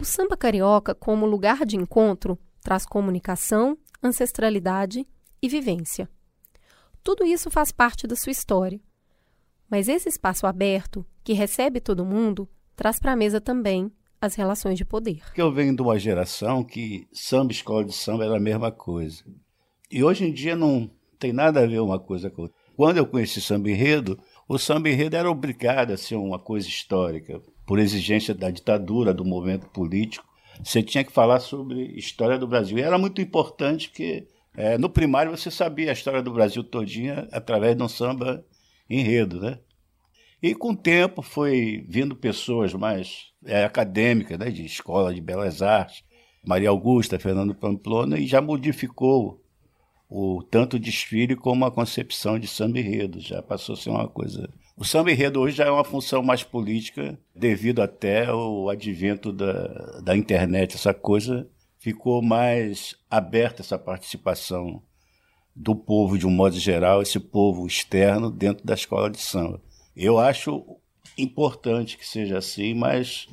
[0.00, 5.06] O samba carioca, como lugar de encontro, traz comunicação, ancestralidade
[5.42, 6.08] e vivência.
[7.02, 8.80] Tudo isso faz parte da sua história.
[9.70, 14.78] Mas esse espaço aberto, que recebe todo mundo, traz para a mesa também as relações
[14.78, 15.22] de poder.
[15.36, 19.24] Eu venho de uma geração que samba escola de samba era a mesma coisa.
[19.90, 22.56] E hoje em dia não tem nada a ver uma coisa com outra.
[22.76, 24.18] Quando eu conheci samba enredo,
[24.48, 29.24] o samba enredo era obrigado a ser uma coisa histórica, por exigência da ditadura, do
[29.24, 30.26] movimento político.
[30.62, 32.78] você tinha que falar sobre história do Brasil.
[32.78, 37.28] E era muito importante porque é, no primário você sabia a história do Brasil todinha
[37.30, 38.44] através de um samba
[38.88, 39.58] enredo, né?
[40.42, 45.62] E com o tempo foi vindo pessoas mais é, acadêmicas, né, de escola de belas
[45.62, 46.04] artes,
[46.44, 49.42] Maria Augusta, Fernando Pamplona, e já modificou
[50.08, 53.18] o tanto o desfile como a concepção de samba enredo.
[53.20, 54.48] Já passou a ser uma coisa.
[54.76, 60.00] O samba enredo hoje já é uma função mais política, devido até ao advento da,
[60.00, 60.76] da internet.
[60.76, 61.48] Essa coisa
[61.86, 64.82] ficou mais aberta, essa participação
[65.54, 69.62] do povo de um modo geral, esse povo externo, dentro da escola de samba.
[69.96, 70.66] Eu acho
[71.16, 73.28] importante que seja assim, mas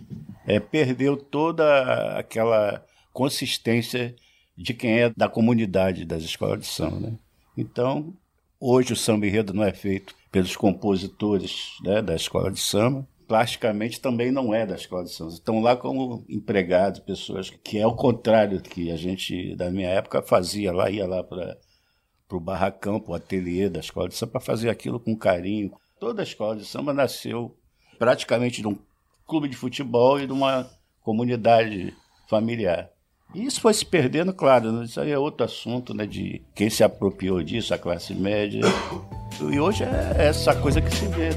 [0.46, 4.16] é, perdeu toda aquela consistência
[4.56, 7.00] de quem é da comunidade das escolas de samba.
[7.00, 7.14] Né?
[7.58, 8.14] Então,
[8.60, 14.00] hoje o samba enredo não é feito pelos compositores né, da escola de samba, plasticamente
[14.00, 15.32] também não é da escola de samba.
[15.32, 20.22] Estão lá como empregados, pessoas que é o contrário que a gente, da minha época,
[20.22, 21.58] fazia lá, ia lá para
[22.30, 25.72] o barracão, para o ateliê da escola de samba, para fazer aquilo com carinho.
[26.00, 27.58] Toda a escola de samba nasceu
[27.98, 28.78] praticamente de um
[29.26, 30.70] clube de futebol e de uma
[31.02, 31.92] comunidade
[32.30, 32.92] familiar.
[33.34, 34.86] E isso foi se perdendo, claro, né?
[34.86, 38.62] isso aí é outro assunto, né, de quem se apropriou disso, a classe média.
[39.52, 41.32] E hoje é essa coisa que se vê.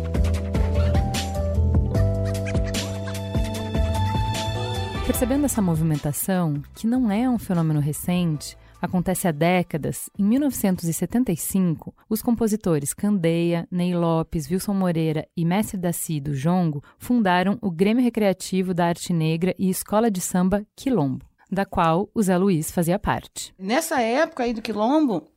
[5.07, 12.21] Percebendo essa movimentação, que não é um fenômeno recente, acontece há décadas, em 1975, os
[12.21, 15.91] compositores Candeia, Ney Lopes, Wilson Moreira e Mestre da
[16.21, 21.65] do Jongo fundaram o Grêmio Recreativo da Arte Negra e Escola de Samba Quilombo da
[21.65, 23.55] qual o Zé Luiz fazia parte.
[23.59, 25.29] Nessa época aí do Quilombo,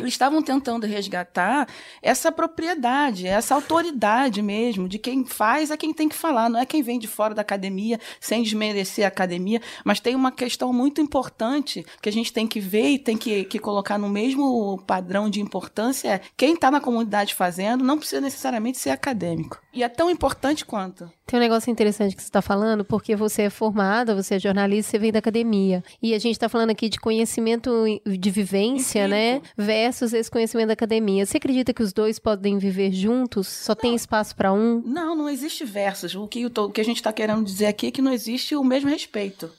[0.00, 1.68] eles estavam tentando resgatar
[2.02, 6.66] essa propriedade, essa autoridade mesmo, de quem faz é quem tem que falar, não é
[6.66, 11.00] quem vem de fora da academia, sem desmerecer a academia, mas tem uma questão muito
[11.00, 15.28] importante que a gente tem que ver e tem que, que colocar no mesmo padrão
[15.28, 19.60] de importância, é quem está na comunidade fazendo não precisa necessariamente ser acadêmico.
[19.72, 21.10] E é tão importante quanto.
[21.28, 24.92] Tem um negócio interessante que você está falando, porque você é formada, você é jornalista,
[24.92, 25.84] você vem da academia.
[26.00, 27.70] E a gente está falando aqui de conhecimento
[28.06, 29.42] de vivência, né?
[29.54, 31.26] Versus esse conhecimento da academia.
[31.26, 33.46] Você acredita que os dois podem viver juntos?
[33.46, 33.76] Só não.
[33.76, 34.82] tem espaço para um?
[34.86, 36.14] Não, não existe versus.
[36.14, 38.64] O que, o que a gente está querendo dizer aqui é que não existe o
[38.64, 39.50] mesmo respeito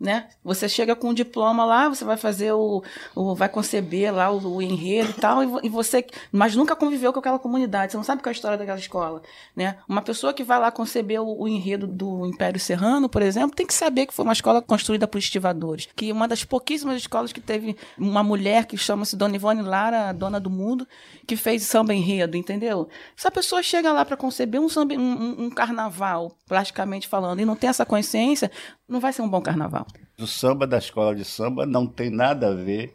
[0.00, 0.28] né?
[0.44, 2.82] Você chega com um diploma lá, você vai fazer o,
[3.16, 7.12] o vai conceber lá o, o enredo e tal, e, e, você, mas nunca conviveu
[7.12, 9.22] com aquela comunidade, você não sabe qual é a história daquela escola,
[9.56, 9.76] né?
[9.88, 13.66] Uma pessoa que vai lá conceber o, o, enredo do Império Serrano, por exemplo, tem
[13.66, 17.40] que saber que foi uma escola construída por estivadores, que uma das pouquíssimas escolas que
[17.40, 20.86] teve uma mulher que chama-se Dona Ivone Lara, dona do mundo,
[21.26, 22.88] que fez samba enredo, entendeu?
[23.16, 27.44] Se a pessoa chega lá para conceber um, samba, um, um carnaval, plasticamente falando, e
[27.44, 28.50] não tem essa consciência,
[28.88, 29.86] não vai ser um bom carnaval.
[30.18, 32.94] O samba da escola de samba não tem nada a ver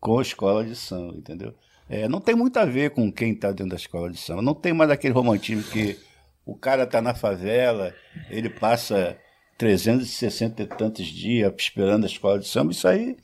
[0.00, 1.54] com a escola de samba, entendeu?
[1.88, 4.42] É, não tem muito a ver com quem está dentro da escola de samba.
[4.42, 5.98] Não tem mais aquele romantismo que
[6.44, 7.94] o cara está na favela,
[8.28, 9.16] ele passa
[9.58, 12.72] 360 e tantos dias esperando a escola de samba.
[12.72, 13.16] Isso aí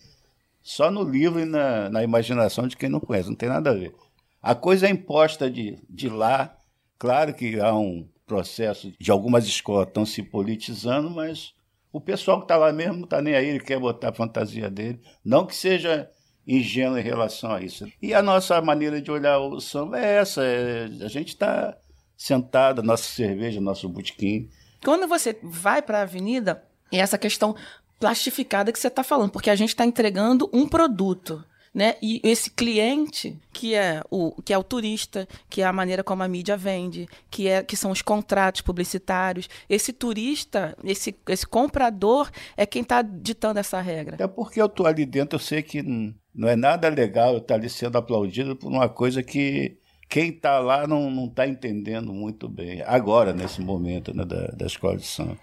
[0.62, 3.74] só no livro e na, na imaginação de quem não conhece, não tem nada a
[3.74, 3.94] ver.
[4.42, 6.56] A coisa é imposta de, de lá.
[6.98, 11.54] Claro que há um processo de algumas escolas estão se politizando, mas
[11.96, 14.68] o pessoal que está lá mesmo não está nem aí, ele quer botar a fantasia
[14.68, 15.00] dele.
[15.24, 16.10] Não que seja
[16.46, 17.86] ingênuo em relação a isso.
[18.02, 21.74] E a nossa maneira de olhar o samba é essa: é, a gente está
[22.14, 24.50] sentado, nossa cerveja, nosso botequim.
[24.84, 27.56] Quando você vai para a avenida, é essa questão
[27.98, 31.42] plastificada que você está falando, porque a gente está entregando um produto
[31.76, 31.96] né?
[32.00, 36.22] E esse cliente, que é o que é o turista, que é a maneira como
[36.22, 42.30] a mídia vende, que é que são os contratos publicitários, esse turista, esse esse comprador
[42.56, 44.16] é quem está ditando essa regra.
[44.18, 47.56] É porque eu tô ali dentro, eu sei que não é nada legal eu estar
[47.56, 49.76] ali sendo aplaudido por uma coisa que
[50.08, 54.96] quem está lá não está entendendo muito bem, agora, nesse momento né, da, da escola
[54.96, 55.36] de samba.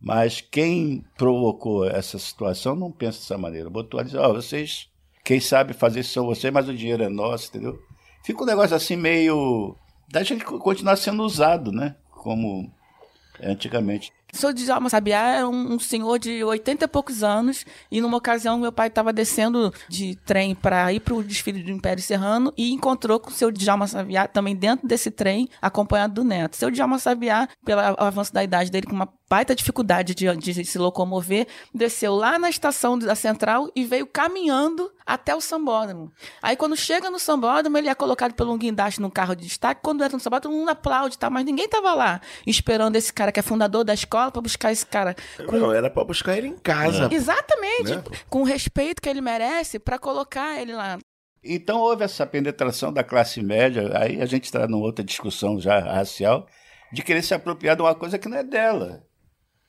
[0.00, 3.70] Mas quem provocou essa situação não pensa dessa maneira.
[3.70, 4.88] Botou ali, ó, oh, vocês
[5.26, 7.82] quem sabe fazer isso são vocês, mas o dinheiro é nosso, entendeu?
[8.24, 9.74] Fica um negócio assim meio.
[10.08, 11.96] da gente continuar sendo usado, né?
[12.12, 12.72] Como
[13.42, 14.12] antigamente.
[14.32, 18.18] O senhor Djalma Sabiá é um, um, senhor de 80 e poucos anos, e numa
[18.18, 22.52] ocasião meu pai estava descendo de trem para ir para o desfile do Império Serrano
[22.56, 26.54] e encontrou com o seu Djalma Sabiá também dentro desse trem, acompanhado do neto.
[26.54, 30.78] Seu Djalma Sabiá, pelo avanço da idade dele, com uma baita dificuldade de, de, se
[30.78, 36.12] locomover, desceu lá na estação da central e veio caminhando até o sambódromo.
[36.40, 39.80] Aí quando chega no sambódromo, ele é colocado pelo um guindaste num carro de destaque.
[39.82, 41.28] Quando entra no sambódromo, todo mundo aplaude, tá?
[41.28, 44.86] mas ninguém estava lá esperando esse cara que é fundador da escola pra buscar esse
[44.86, 45.14] cara.
[45.46, 45.56] Com...
[45.56, 47.08] Não, era pra buscar ele em casa.
[47.12, 48.02] Exatamente, Né?
[48.28, 50.98] com o respeito que ele merece pra colocar ele lá.
[51.42, 55.78] Então houve essa penetração da classe média, aí a gente está numa outra discussão já
[55.78, 56.46] racial,
[56.92, 59.04] de querer se apropriar de uma coisa que não é dela.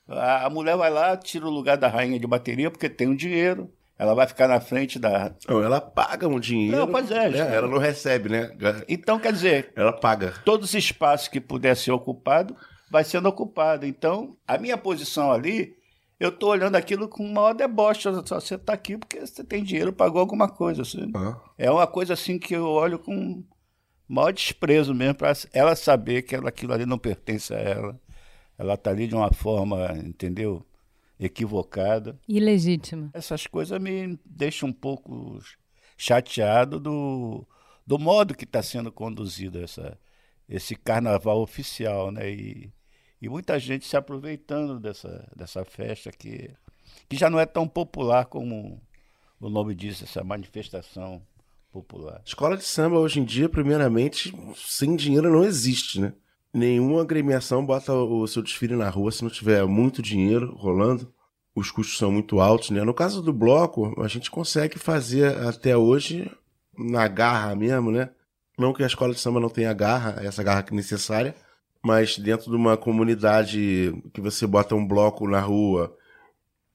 [0.08, 3.16] A, a mulher vai lá, tira o lugar da rainha de bateria porque tem o
[3.16, 5.34] dinheiro, ela vai ficar na frente da.
[5.48, 6.76] Não, ela paga um dinheiro.
[6.76, 7.56] Não, pois é, né?
[7.56, 8.50] Ela não recebe, né?
[8.88, 10.34] Então, quer dizer, Ela paga.
[10.44, 12.56] todos os espaços que puder ser ocupado,
[12.90, 13.84] vai sendo ocupado.
[13.84, 15.74] Então, a minha posição ali,
[16.20, 18.02] eu estou olhando aquilo com o maior deboche.
[18.02, 20.82] Só Você está aqui porque você tem dinheiro, pagou alguma coisa.
[20.82, 21.10] Assim.
[21.16, 21.36] Ah.
[21.58, 23.44] É uma coisa assim que eu olho com
[24.08, 28.00] maior desprezo mesmo, para ela saber que aquilo ali não pertence a ela.
[28.58, 30.66] Ela está ali de uma forma, entendeu?
[31.18, 32.18] Equivocada.
[32.28, 33.10] Ilegítima.
[33.14, 35.40] Essas coisas me deixam um pouco
[35.96, 37.46] chateado do,
[37.86, 39.98] do modo que está sendo conduzido essa,
[40.48, 42.30] esse carnaval oficial, né?
[42.30, 42.72] E,
[43.22, 46.50] e muita gente se aproveitando dessa, dessa festa que,
[47.08, 48.80] que já não é tão popular como
[49.40, 51.22] o nome diz, essa manifestação
[51.70, 52.20] popular.
[52.24, 56.12] Escola de samba hoje em dia, primeiramente, sem dinheiro não existe, né?
[56.58, 61.08] Nenhuma agremiação bota o seu desfile na rua se não tiver muito dinheiro rolando.
[61.54, 62.82] Os custos são muito altos, né?
[62.82, 66.28] No caso do bloco, a gente consegue fazer até hoje
[66.76, 68.10] na garra mesmo, né?
[68.58, 71.32] Não que a escola de samba não tenha garra, essa garra que é necessária,
[71.80, 75.96] mas dentro de uma comunidade que você bota um bloco na rua,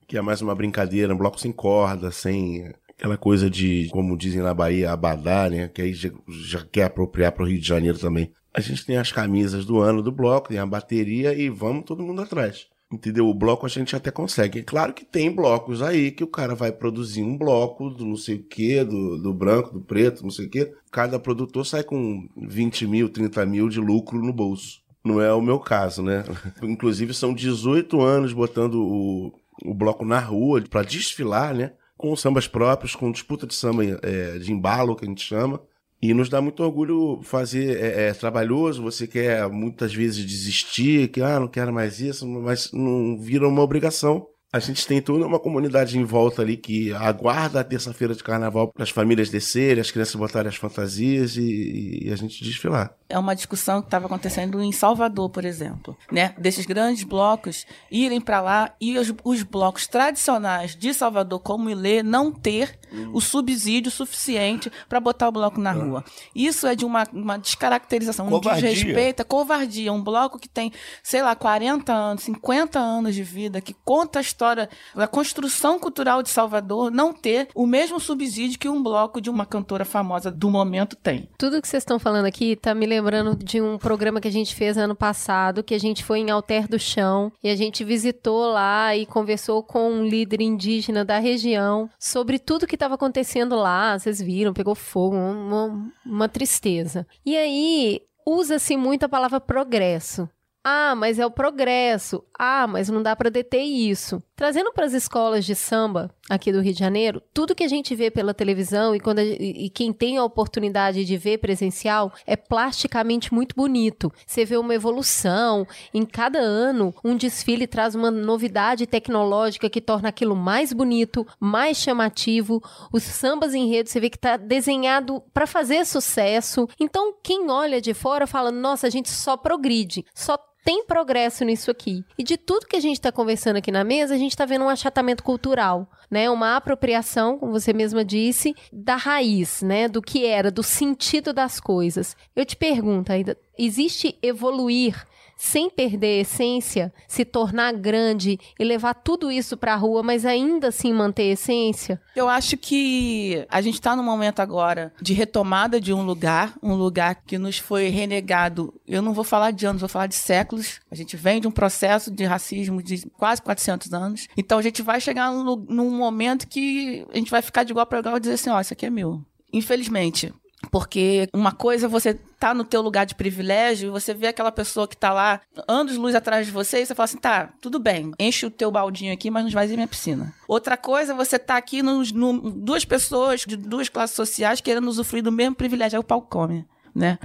[0.08, 4.40] que é mais uma brincadeira, um bloco sem corda, sem aquela coisa de, como dizem
[4.40, 5.68] na Bahia, abadá, né?
[5.68, 8.32] Que aí já, já quer apropriar para o Rio de Janeiro também.
[8.54, 12.04] A gente tem as camisas do ano do bloco, tem a bateria e vamos todo
[12.04, 12.68] mundo atrás.
[12.92, 13.28] Entendeu?
[13.28, 14.60] O bloco a gente até consegue.
[14.60, 18.16] É claro que tem blocos aí que o cara vai produzir um bloco do não
[18.16, 20.72] sei o que, do, do branco, do preto, não sei o que.
[20.92, 24.80] Cada produtor sai com 20 mil, 30 mil de lucro no bolso.
[25.02, 26.22] Não é o meu caso, né?
[26.62, 29.34] Inclusive são 18 anos botando o,
[29.64, 31.72] o bloco na rua para desfilar, né?
[31.96, 35.60] Com sambas próprios, com disputa de samba é, de embalo, que a gente chama.
[36.04, 41.22] E nos dá muito orgulho fazer, é, é trabalhoso, você quer muitas vezes desistir, que
[41.22, 44.28] ah, não quero mais isso, mas não vira uma obrigação.
[44.54, 48.68] A gente tem toda uma comunidade em volta ali que aguarda a terça-feira de carnaval
[48.68, 52.94] para as famílias descerem, as crianças botarem as fantasias e, e a gente desfilar.
[53.08, 56.36] É uma discussão que estava acontecendo em Salvador, por exemplo, né?
[56.38, 62.04] Desses grandes blocos irem para lá e os, os blocos tradicionais de Salvador, como Ilê,
[62.04, 62.78] não ter
[63.12, 66.04] o subsídio suficiente para botar o bloco na rua.
[66.34, 68.70] Isso é de uma, uma descaracterização, um Covardia.
[68.70, 69.92] desrespeito, é covardia.
[69.92, 74.22] Um bloco que tem, sei lá, 40 anos, 50 anos de vida, que conta a
[74.44, 79.30] história da construção cultural de Salvador, não ter o mesmo subsídio que um bloco de
[79.30, 81.30] uma cantora famosa do momento tem.
[81.38, 84.54] Tudo que vocês estão falando aqui tá me lembrando de um programa que a gente
[84.54, 88.52] fez ano passado, que a gente foi em Alter do Chão e a gente visitou
[88.52, 93.98] lá e conversou com um líder indígena da região sobre tudo que estava acontecendo lá.
[93.98, 97.06] Vocês viram, pegou fogo, uma, uma tristeza.
[97.24, 100.28] E aí usa-se muito a palavra progresso.
[100.66, 102.24] Ah, mas é o progresso.
[102.38, 104.22] Ah, mas não dá para deter isso.
[104.34, 107.94] Trazendo para as escolas de samba aqui do Rio de Janeiro, tudo que a gente
[107.94, 112.34] vê pela televisão e, quando a- e quem tem a oportunidade de ver presencial é
[112.34, 114.10] plasticamente muito bonito.
[114.26, 115.66] Você vê uma evolução.
[115.92, 121.76] Em cada ano, um desfile traz uma novidade tecnológica que torna aquilo mais bonito, mais
[121.76, 122.62] chamativo.
[122.90, 126.66] Os sambas em rede, você vê que está desenhado para fazer sucesso.
[126.80, 131.70] Então, quem olha de fora fala: nossa, a gente só progride, só tem progresso nisso
[131.70, 132.02] aqui.
[132.18, 134.64] E de tudo que a gente está conversando aqui na mesa, a gente está vendo
[134.64, 136.30] um achatamento cultural, né?
[136.30, 139.86] Uma apropriação, como você mesma disse, da raiz, né?
[139.86, 142.16] Do que era, do sentido das coisas.
[142.34, 145.06] Eu te pergunto ainda, existe evoluir
[145.44, 150.24] sem perder a essência, se tornar grande e levar tudo isso para a rua, mas
[150.24, 152.00] ainda assim manter a essência?
[152.16, 156.74] Eu acho que a gente está num momento agora de retomada de um lugar, um
[156.74, 158.72] lugar que nos foi renegado.
[158.88, 160.80] Eu não vou falar de anos, vou falar de séculos.
[160.90, 164.28] A gente vem de um processo de racismo de quase 400 anos.
[164.38, 167.84] Então a gente vai chegar num, num momento que a gente vai ficar de igual
[167.84, 169.20] para igual e dizer assim: ó, isso aqui é meu.
[169.52, 170.32] Infelizmente.
[170.70, 174.52] Porque uma coisa é você tá no teu lugar de privilégio e você vê aquela
[174.52, 177.78] pessoa que tá lá anos luz atrás de você e você fala assim, tá, tudo
[177.78, 180.34] bem, enche o teu baldinho aqui, mas não vai minha piscina.
[180.46, 184.88] Outra coisa é você tá aqui nos, num- duas pessoas de duas classes sociais querendo
[184.88, 186.66] usufruir do mesmo privilégio, aí o pau come.
[186.94, 187.18] Né?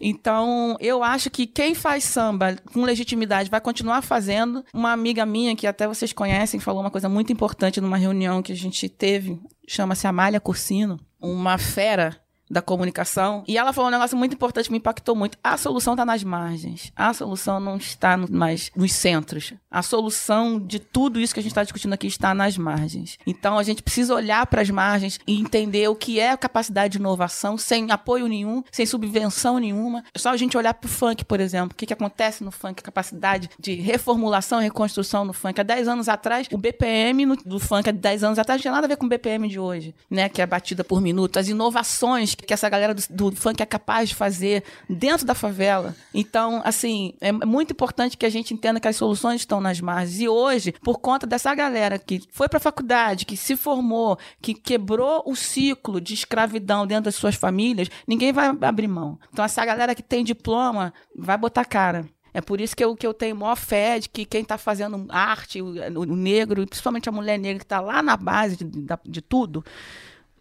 [0.00, 4.64] Então, eu acho que quem faz samba com legitimidade vai continuar fazendo.
[4.72, 8.52] Uma amiga minha, que até vocês conhecem, falou uma coisa muito importante numa reunião que
[8.52, 12.16] a gente teve, chama-se Amália Cursino, uma fera
[12.50, 13.44] da comunicação.
[13.46, 15.36] E ela falou um negócio muito importante, me impactou muito.
[15.42, 16.92] A solução está nas margens.
[16.94, 19.52] A solução não está no, mais nos centros.
[19.70, 23.18] A solução de tudo isso que a gente está discutindo aqui está nas margens.
[23.26, 26.92] Então a gente precisa olhar para as margens e entender o que é a capacidade
[26.92, 30.04] de inovação sem apoio nenhum, sem subvenção nenhuma.
[30.14, 31.72] É só a gente olhar para o funk, por exemplo.
[31.72, 32.80] O que, que acontece no funk?
[32.80, 35.60] A capacidade de reformulação e reconstrução no funk.
[35.60, 38.72] Há 10 anos atrás, o BPM no, do funk há 10 anos atrás não tinha
[38.72, 40.28] nada a ver com o BPM de hoje, né?
[40.28, 41.38] Que é batida por minuto.
[41.38, 45.94] As inovações que essa galera do, do funk é capaz de fazer dentro da favela.
[46.12, 50.20] Então, assim, é muito importante que a gente entenda que as soluções estão nas margens.
[50.20, 54.54] E hoje, por conta dessa galera que foi para a faculdade, que se formou, que
[54.54, 59.18] quebrou o ciclo de escravidão dentro das suas famílias, ninguém vai abrir mão.
[59.32, 62.06] Então, essa galera que tem diploma vai botar cara.
[62.36, 65.06] É por isso que eu, que eu tenho maior fé de que quem está fazendo
[65.08, 68.86] arte, o, o, negro, principalmente a mulher negra que está lá na base de, de,
[69.06, 69.64] de tudo,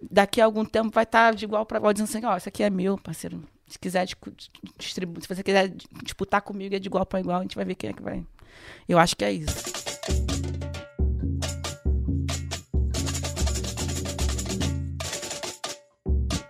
[0.09, 2.37] daqui a algum tempo vai estar tá de igual para igual, dizendo assim, ó, oh,
[2.37, 3.43] isso aqui é meu, parceiro.
[3.67, 4.05] Se quiser
[4.77, 5.69] distribuir, se você quiser
[6.03, 8.23] disputar comigo, é de igual para igual, a gente vai ver quem é que vai.
[8.87, 9.73] Eu acho que é isso.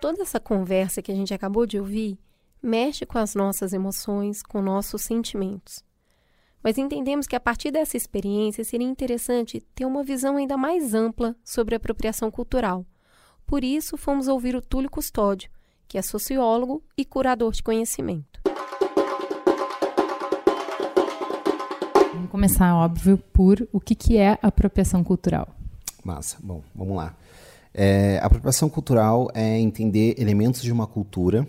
[0.00, 2.18] Toda essa conversa que a gente acabou de ouvir
[2.62, 5.84] mexe com as nossas emoções, com nossos sentimentos.
[6.62, 11.34] Mas entendemos que a partir dessa experiência seria interessante ter uma visão ainda mais ampla
[11.44, 12.84] sobre a apropriação cultural
[13.46, 15.48] por isso, fomos ouvir o Túlio Custódio,
[15.86, 18.40] que é sociólogo e curador de conhecimento.
[22.12, 25.48] Vamos começar, óbvio, por o que, que é apropriação cultural.
[26.04, 26.38] Massa.
[26.42, 27.14] Bom, vamos lá.
[27.72, 31.46] É, apropriação cultural é entender elementos de uma cultura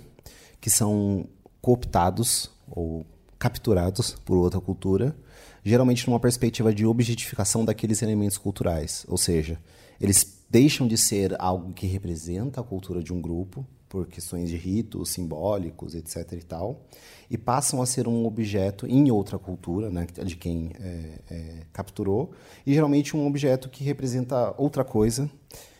[0.61, 1.25] que são
[1.61, 3.05] cooptados ou
[3.39, 5.15] capturados por outra cultura,
[5.63, 9.59] geralmente numa perspectiva de objetificação daqueles elementos culturais, ou seja,
[9.99, 14.57] eles deixam de ser algo que representa a cultura de um grupo, por questões de
[14.57, 16.33] ritos simbólicos, etc.
[16.33, 16.81] e tal,
[17.29, 22.31] e passam a ser um objeto em outra cultura, né, de quem é, é, capturou,
[22.65, 25.29] e geralmente um objeto que representa outra coisa,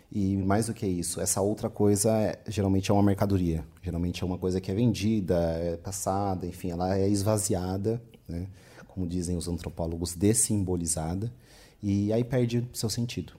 [0.09, 4.25] e mais do que isso, essa outra coisa é, geralmente é uma mercadoria, geralmente é
[4.25, 8.47] uma coisa que é vendida, é passada, enfim, ela é esvaziada, né,
[8.87, 11.31] como dizem os antropólogos, dessimbolizada,
[11.83, 13.33] e aí perde seu sentido.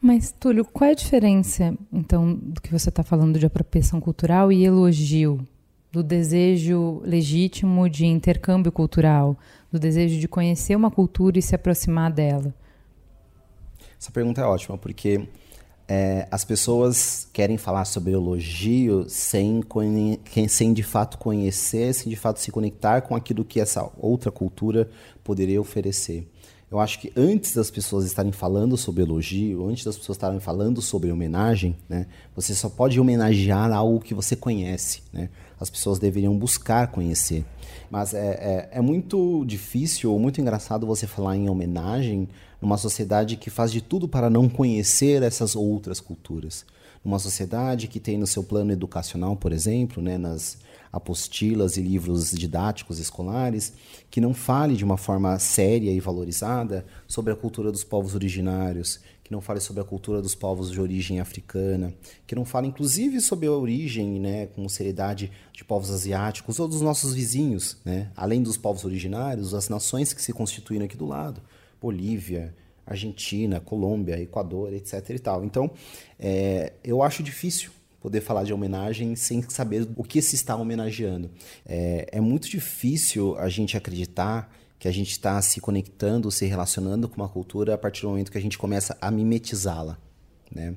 [0.00, 4.50] Mas, Túlio, qual é a diferença, então, do que você está falando de apropriação cultural
[4.50, 5.46] e elogio?
[5.92, 9.36] Do desejo legítimo de intercâmbio cultural,
[9.70, 12.54] do desejo de conhecer uma cultura e se aproximar dela?
[14.00, 15.28] Essa pergunta é ótima, porque
[15.86, 19.60] é, as pessoas querem falar sobre elogio sem,
[20.48, 24.88] sem de fato conhecer, sem de fato se conectar com aquilo que essa outra cultura
[25.22, 26.26] poderia oferecer.
[26.70, 30.80] Eu acho que antes das pessoas estarem falando sobre elogio, antes das pessoas estarem falando
[30.80, 35.02] sobre homenagem, né, você só pode homenagear algo que você conhece.
[35.12, 35.30] Né?
[35.58, 37.44] As pessoas deveriam buscar conhecer.
[37.90, 42.28] Mas é, é, é muito difícil ou muito engraçado você falar em homenagem
[42.62, 46.64] numa sociedade que faz de tudo para não conhecer essas outras culturas.
[47.04, 50.58] Numa sociedade que tem no seu plano educacional, por exemplo, né, nas
[50.92, 53.72] apostilas e livros didáticos escolares
[54.10, 59.00] que não fale de uma forma séria e valorizada sobre a cultura dos povos originários,
[59.22, 61.94] que não fale sobre a cultura dos povos de origem africana,
[62.26, 66.80] que não fale inclusive sobre a origem, né, com seriedade de povos asiáticos ou dos
[66.80, 71.40] nossos vizinhos, né, além dos povos originários, as nações que se constituíram aqui do lado,
[71.80, 72.52] Bolívia,
[72.84, 75.10] Argentina, Colômbia, Equador, etc.
[75.10, 75.44] E tal.
[75.44, 75.70] Então,
[76.18, 77.70] é, eu acho difícil
[78.00, 81.30] poder falar de homenagem sem saber o que se está homenageando.
[81.66, 87.06] É, é muito difícil a gente acreditar que a gente está se conectando, se relacionando
[87.06, 89.98] com uma cultura a partir do momento que a gente começa a mimetizá-la.
[90.50, 90.74] Né?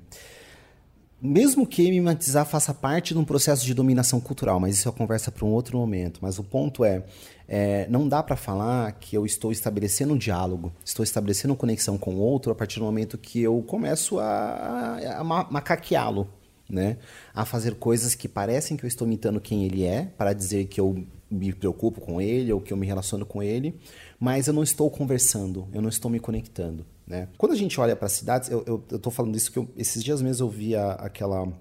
[1.22, 5.32] Mesmo que mimetizar faça parte de um processo de dominação cultural, mas isso é conversa
[5.32, 6.20] para um outro momento.
[6.22, 7.02] Mas o ponto é,
[7.48, 12.16] é não dá para falar que eu estou estabelecendo um diálogo, estou estabelecendo conexão com
[12.16, 16.28] o outro a partir do momento que eu começo a, a, a macaqueá-lo
[16.70, 16.98] né?
[17.34, 20.80] A fazer coisas que parecem que eu estou imitando quem ele é, para dizer que
[20.80, 23.76] eu me preocupo com ele ou que eu me relaciono com ele,
[24.20, 27.28] mas eu não estou conversando, eu não estou me conectando, né?
[27.38, 30.46] Quando a gente olha para cidades, eu estou falando isso que eu, esses dias mesmo
[30.46, 31.52] eu vi a, aquela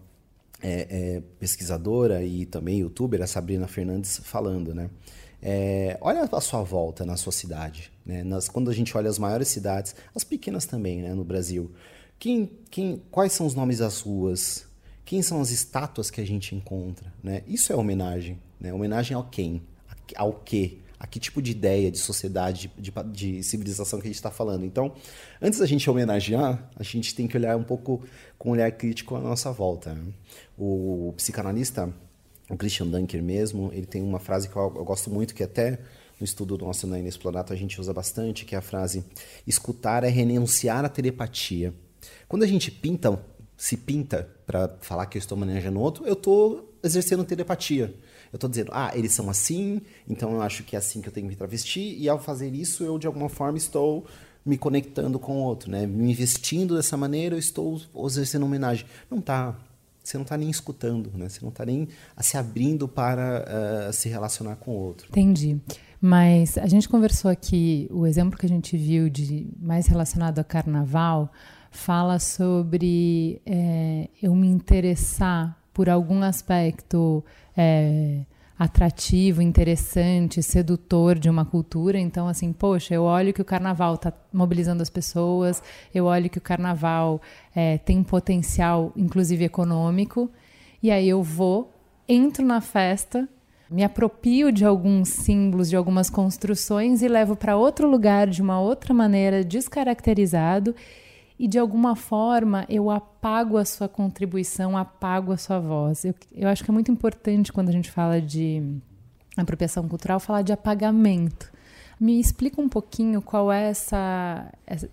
[0.63, 4.91] é, é, pesquisadora e também youtuber, a Sabrina Fernandes, falando, né?
[5.45, 7.91] É, olha a sua volta na sua cidade.
[8.07, 8.23] Né?
[8.23, 11.73] Nas, quando a gente olha as maiores cidades, as pequenas também né, no Brasil,
[12.17, 14.65] quem, quem, quais são os nomes das ruas?
[15.05, 17.13] Quem são as estátuas que a gente encontra?
[17.23, 17.43] Né?
[17.47, 18.39] Isso é homenagem.
[18.61, 18.73] Né?
[18.73, 19.63] Homenagem ao quem?
[20.17, 20.83] Ao que?
[21.03, 24.65] a que tipo de ideia de sociedade, de, de civilização que a gente está falando.
[24.65, 24.95] Então,
[25.41, 28.05] antes da gente homenagear, a gente tem que olhar um pouco
[28.39, 29.93] com um olhar crítico à nossa volta.
[29.93, 30.13] Né?
[30.57, 31.93] O psicanalista,
[32.49, 35.81] o Christian Dunker mesmo, ele tem uma frase que eu, eu gosto muito, que até
[36.21, 39.05] no estudo nosso na Inexplorato a gente usa bastante, que é a frase:
[39.45, 41.75] escutar é renunciar à telepatia.
[42.29, 43.21] Quando a gente pinta,
[43.57, 47.95] se pinta para falar que eu estou manejando outro, eu estou exercendo telepatia.
[48.33, 51.13] Eu estou dizendo, ah, eles são assim, então eu acho que é assim que eu
[51.13, 54.07] tenho que me travestir, e ao fazer isso, eu de alguma forma estou
[54.45, 55.87] me conectando com o outro, né?
[55.87, 58.87] Me vestindo dessa maneira, eu estou exercendo homenagem.
[59.11, 59.57] Não tá.
[60.03, 61.29] Você não está nem escutando, né?
[61.29, 61.87] Você não está nem
[62.21, 63.45] se abrindo para
[63.89, 65.07] uh, se relacionar com o outro.
[65.11, 65.61] Entendi.
[66.01, 70.45] Mas a gente conversou aqui, o exemplo que a gente viu de mais relacionado a
[70.45, 71.31] carnaval
[71.73, 77.25] fala sobre é, eu me interessar por algum aspecto
[77.57, 78.21] é,
[78.59, 81.99] atrativo, interessante, sedutor de uma cultura.
[81.99, 85.63] Então, assim, poxa, eu olho que o carnaval está mobilizando as pessoas,
[85.95, 87.21] eu olho que o carnaval
[87.57, 90.31] é, tem potencial, inclusive econômico,
[90.83, 91.73] e aí eu vou,
[92.07, 93.27] entro na festa,
[93.71, 98.61] me apropio de alguns símbolos, de algumas construções e levo para outro lugar de uma
[98.61, 100.75] outra maneira, descaracterizado
[101.43, 106.05] e de alguma forma eu apago a sua contribuição, apago a sua voz.
[106.05, 108.63] Eu, eu acho que é muito importante quando a gente fala de
[109.37, 111.51] apropriação cultural falar de apagamento.
[111.99, 114.53] Me explica um pouquinho qual é essa,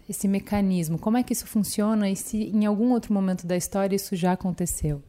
[0.09, 3.95] esse mecanismo, como é que isso funciona e se em algum outro momento da história
[3.95, 5.03] isso já aconteceu.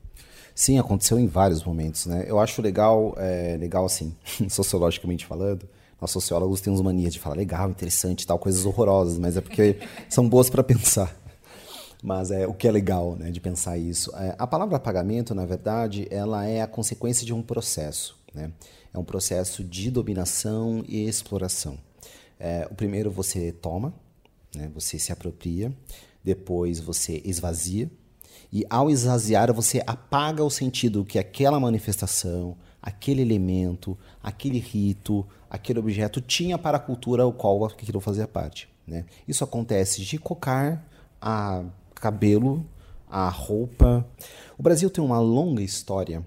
[0.55, 2.27] Sim, aconteceu em vários momentos, né?
[2.29, 4.15] Eu acho legal, é, legal assim,
[4.51, 5.67] sociologicamente falando,
[5.99, 10.29] nós sociólogos temos mania de falar legal, interessante, tal, coisas horrorosas, mas é porque são
[10.29, 11.20] boas para pensar.
[12.03, 14.15] Mas é o que é legal, né, de pensar isso.
[14.17, 18.51] É, a palavra pagamento, na verdade, ela é a consequência de um processo, né?
[18.93, 21.79] É um processo de dominação e exploração.
[22.39, 23.95] É, o primeiro você toma,
[24.55, 25.73] né, você se apropria,
[26.25, 27.91] depois você esvazia,
[28.53, 35.79] e ao esvaziar você apaga o sentido que aquela manifestação, aquele elemento, aquele rito, aquele
[35.79, 38.69] objeto tinha para a cultura ao qual aquilo fazia parte.
[38.87, 39.05] Né?
[39.29, 40.85] Isso acontece de cocar
[41.21, 41.63] a
[42.01, 42.65] cabelo,
[43.09, 44.07] a roupa.
[44.59, 46.25] O Brasil tem uma longa história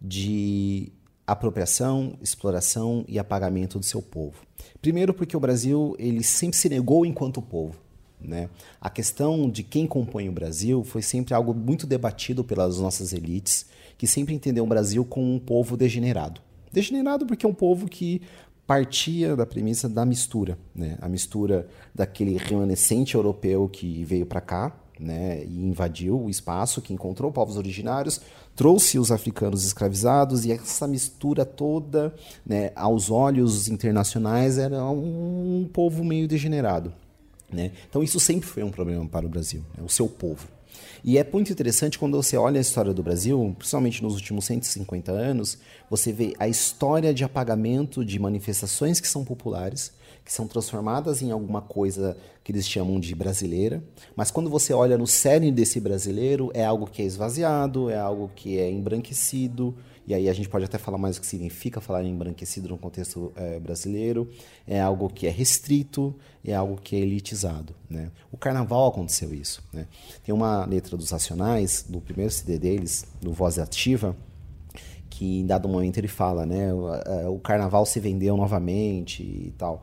[0.00, 0.92] de
[1.26, 4.42] apropriação, exploração e apagamento do seu povo.
[4.82, 7.76] Primeiro porque o Brasil ele sempre se negou enquanto povo.
[8.20, 8.48] Né?
[8.80, 13.66] A questão de quem compõe o Brasil foi sempre algo muito debatido pelas nossas elites,
[13.96, 16.40] que sempre entenderam o Brasil como um povo degenerado.
[16.72, 18.22] Degenerado porque é um povo que
[18.66, 20.96] partia da premissa da mistura, né?
[21.00, 26.92] a mistura daquele remanescente europeu que veio para cá, né, e invadiu o espaço, que
[26.92, 28.20] encontrou povos originários,
[28.54, 32.14] trouxe os africanos escravizados e essa mistura toda,
[32.46, 36.92] né, aos olhos internacionais, era um, povo meio degenerado.
[37.52, 37.72] Né?
[37.88, 40.48] Então isso sempre foi um problema para o Brasil, né, o seu povo.
[41.04, 45.12] E é muito interessante quando você olha a história do Brasil, principalmente nos últimos 150
[45.12, 45.58] anos,
[45.90, 49.92] você vê a história de apagamento de manifestações que são populares,
[50.24, 53.84] que são transformadas em alguma coisa que eles chamam de brasileira,
[54.16, 58.30] mas quando você olha no cerne desse brasileiro, é algo que é esvaziado, é algo
[58.34, 59.74] que é embranquecido,
[60.06, 62.78] e aí a gente pode até falar mais o que significa falar em embranquecido no
[62.78, 64.28] contexto é, brasileiro,
[64.66, 66.14] é algo que é restrito,
[66.44, 67.74] é algo que é elitizado.
[67.88, 68.10] Né?
[68.30, 69.62] O carnaval aconteceu isso.
[69.72, 69.86] Né?
[70.22, 74.14] Tem uma letra dos Racionais, no primeiro CD deles, no Voz Ativa,
[75.08, 79.82] que em dado momento ele fala, né, o, o carnaval se vendeu novamente e tal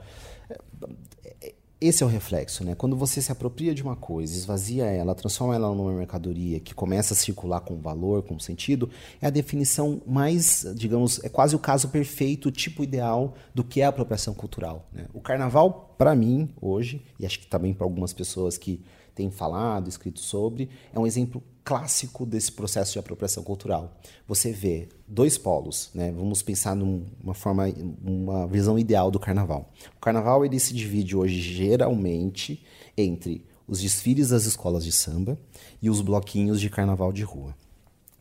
[1.82, 2.75] esse é o reflexo, né?
[2.75, 7.15] Quando você se apropria de uma coisa, esvazia ela, transforma ela numa mercadoria que começa
[7.15, 8.88] a circular com valor, com sentido,
[9.19, 13.82] é a definição mais, digamos, é quase o caso perfeito, o tipo ideal do que
[13.82, 14.88] é a apropriação cultural.
[14.93, 15.07] Né?
[15.11, 18.84] O carnaval, para mim, hoje, e acho que também para algumas pessoas que
[19.15, 23.99] têm falado, escrito sobre, é um exemplo clássico desse processo de apropriação cultural.
[24.28, 26.12] Você vê dois polos, né?
[26.12, 27.66] Vamos pensar numa forma,
[28.03, 29.72] uma visão ideal do carnaval.
[29.95, 32.64] O carnaval ele se divide hoje geralmente
[32.97, 35.39] entre os desfiles das escolas de samba
[35.82, 37.55] e os bloquinhos de carnaval de rua.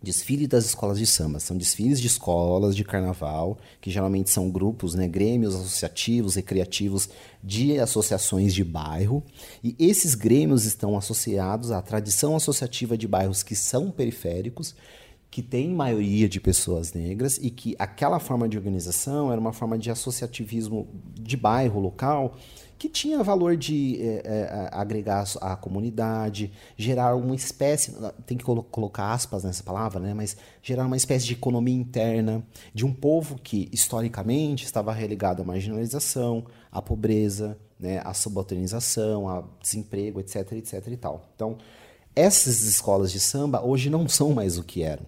[0.03, 1.39] Desfile das escolas de samba.
[1.41, 7.11] São desfiles de escolas de carnaval, que geralmente são grupos, né, grêmios associativos, recreativos
[7.45, 9.23] de associações de bairro.
[9.63, 14.75] E esses grêmios estão associados à tradição associativa de bairros que são periféricos,
[15.31, 19.79] que tem maioria de pessoas negras e que aquela forma de organização era uma forma
[19.79, 22.37] de associativismo de bairro local
[22.81, 28.63] que tinha valor de é, é, agregar a comunidade, gerar uma espécie, tem que colo
[28.63, 30.15] colocar aspas nessa palavra, né?
[30.15, 35.45] mas gerar uma espécie de economia interna de um povo que historicamente estava relegado à
[35.45, 38.01] marginalização, à pobreza, né?
[38.03, 41.29] à subalternização, a desemprego, etc, etc e tal.
[41.37, 41.59] Então,
[42.17, 45.05] essas escolas de samba hoje não são mais o que eram.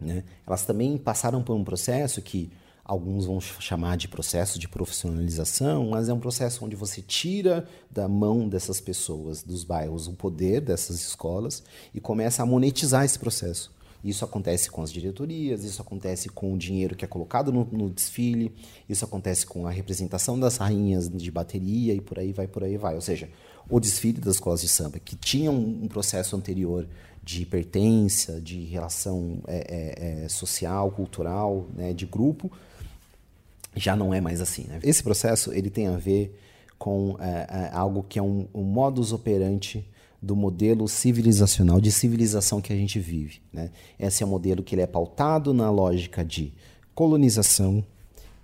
[0.00, 0.22] Né?
[0.46, 2.52] Elas também passaram por um processo que
[2.84, 8.08] alguns vão chamar de processo de profissionalização, mas é um processo onde você tira da
[8.08, 11.62] mão dessas pessoas, dos bairros, o poder dessas escolas
[11.94, 13.72] e começa a monetizar esse processo.
[14.04, 17.88] Isso acontece com as diretorias, isso acontece com o dinheiro que é colocado no, no,
[17.88, 18.52] desfile,
[18.88, 22.76] isso acontece com a representação das rainhas de bateria e por aí vai, por aí
[22.76, 22.96] vai.
[22.96, 23.30] Ou seja,
[23.70, 26.88] o desfile das escolas de samba, que tinha um, um processo anterior
[27.22, 32.50] de pertença, de relação é, é, é, social, cultural, né, de grupo,
[33.76, 34.64] já não é mais assim.
[34.64, 34.80] Né?
[34.82, 36.38] Esse processo ele tem a ver
[36.78, 39.86] com é, é, algo que é um, um modus operandi
[40.20, 43.40] do modelo civilizacional, de civilização que a gente vive.
[43.52, 43.70] Né?
[43.98, 46.52] Esse é um modelo que ele é pautado na lógica de
[46.94, 47.84] colonização,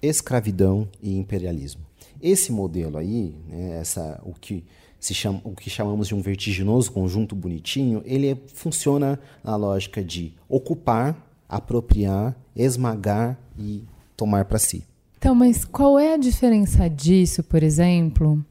[0.03, 1.83] escravidão e imperialismo.
[2.21, 4.65] Esse modelo aí, né, essa, o, que
[4.99, 10.35] se chama, o que chamamos de um vertiginoso conjunto bonitinho, ele funciona na lógica de
[10.49, 11.17] ocupar,
[11.49, 13.85] apropriar, esmagar e
[14.17, 14.85] tomar para si.
[15.19, 18.45] Então, mas qual é a diferença disso, por exemplo,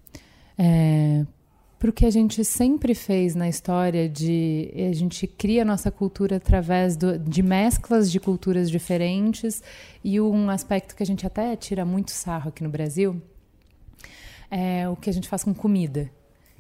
[0.58, 1.26] é,
[1.80, 6.36] para o que a gente sempre fez na história de a gente cria nossa cultura
[6.36, 9.64] através do, de mesclas de culturas diferentes
[10.04, 13.22] e um aspecto que a gente até tira muito sarro aqui no Brasil
[14.52, 16.12] é o que a gente faz com comida.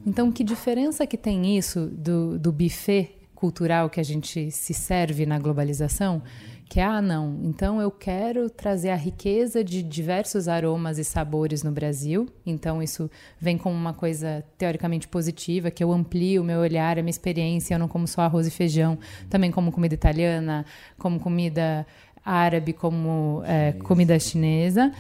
[0.06, 5.26] Então, que diferença que tem isso do, do buffet cultural que a gente se serve
[5.26, 6.22] na globalização?
[6.70, 11.72] Que ah não, então eu quero trazer a riqueza de diversos aromas e sabores no
[11.72, 12.28] Brasil.
[12.46, 13.10] Então isso
[13.40, 17.76] vem como uma coisa teoricamente positiva, que eu amplio o meu olhar, a minha experiência.
[17.76, 18.98] Eu não como só arroz e feijão,
[19.30, 20.66] também como comida italiana,
[20.98, 21.88] como comida
[22.24, 24.92] árabe, como é, comida chinesa.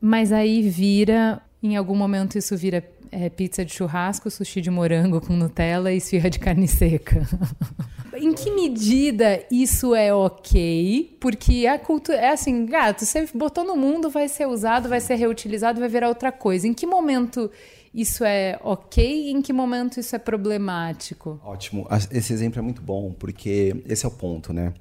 [0.00, 5.20] Mas aí vira, em algum momento isso vira é, pizza de churrasco, sushi de morango
[5.20, 7.28] com Nutella e esfirra de carne seca.
[8.16, 11.16] em que medida isso é ok?
[11.20, 12.18] Porque a cultura.
[12.18, 16.08] É assim, gato, você botou no mundo, vai ser usado, vai ser reutilizado, vai virar
[16.08, 16.66] outra coisa.
[16.66, 17.50] Em que momento
[17.92, 21.38] isso é ok e em que momento isso é problemático?
[21.44, 21.86] Ótimo.
[22.10, 24.72] Esse exemplo é muito bom, porque esse é o ponto, né?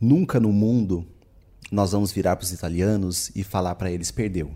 [0.00, 1.06] Nunca no mundo
[1.70, 4.50] nós vamos virar para os italianos e falar para eles: perdeu.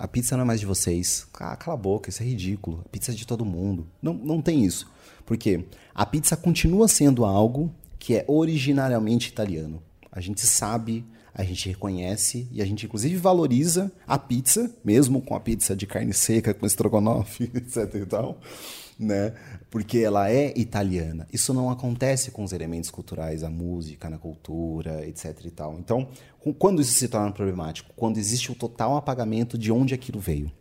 [0.00, 1.26] A pizza não é mais de vocês.
[1.34, 2.82] Ah, cala a boca, isso é ridículo.
[2.86, 3.86] A pizza é de todo mundo.
[4.00, 4.90] Não, não tem isso.
[5.26, 9.82] Porque a pizza continua sendo algo que é originariamente italiano.
[10.10, 15.34] A gente sabe, a gente reconhece e a gente inclusive valoriza a pizza, mesmo com
[15.34, 18.40] a pizza de carne seca, com estrogonofe, etc e tal,
[19.00, 19.32] né?
[19.70, 21.26] Porque ela é italiana.
[21.32, 25.78] Isso não acontece com os elementos culturais, a música, na cultura, etc e tal.
[25.78, 26.08] Então,
[26.58, 27.90] quando isso se torna problemático?
[27.96, 30.52] Quando existe o total apagamento de onde aquilo veio.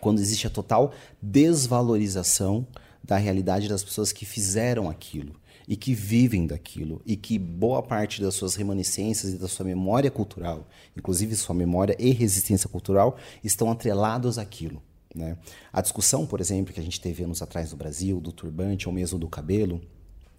[0.00, 2.66] Quando existe a total desvalorização
[3.02, 5.34] da realidade das pessoas que fizeram aquilo
[5.66, 10.10] e que vivem daquilo e que boa parte das suas reminiscências e da sua memória
[10.10, 14.82] cultural, inclusive sua memória e resistência cultural, estão atrelados àquilo.
[15.14, 15.36] Né?
[15.72, 18.94] A discussão, por exemplo, que a gente teve anos atrás no Brasil, do turbante ou
[18.94, 19.80] mesmo do cabelo,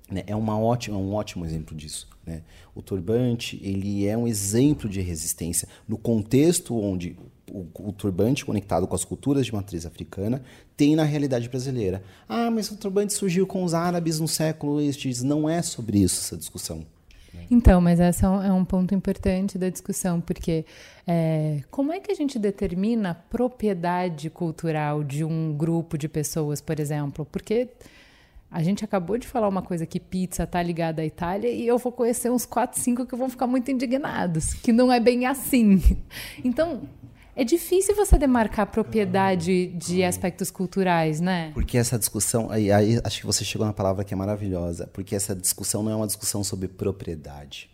[0.09, 2.07] né, é, uma ótima, um ótimo exemplo disso.
[2.26, 2.43] Né?
[2.76, 7.17] O turbante ele é um exemplo de resistência no contexto onde
[7.51, 10.43] o, o, turbante conectado com as culturas de matriz africana
[10.78, 12.03] tem na realidade brasileira.
[12.28, 15.24] Ah, mas o turbante surgiu com os árabes no século este.
[15.24, 16.86] Não é sobre isso essa discussão.
[17.50, 20.66] Então, mas esse é um ponto importante da discussão, porque
[21.08, 26.62] é, como é que a gente determina a propriedade cultural de um grupo de pessoas,
[26.62, 27.26] por exemplo?
[27.26, 27.70] Porque
[28.52, 31.78] a gente acabou de falar uma coisa que pizza tá ligada à Itália e eu
[31.78, 35.82] vou conhecer uns 4, 5 que vão ficar muito indignados, que não é bem assim.
[36.44, 36.82] Então,
[37.40, 41.52] é difícil você demarcar propriedade de aspectos culturais, né?
[41.54, 45.16] Porque essa discussão, aí, aí acho que você chegou na palavra que é maravilhosa, porque
[45.16, 47.70] essa discussão não é uma discussão sobre propriedade,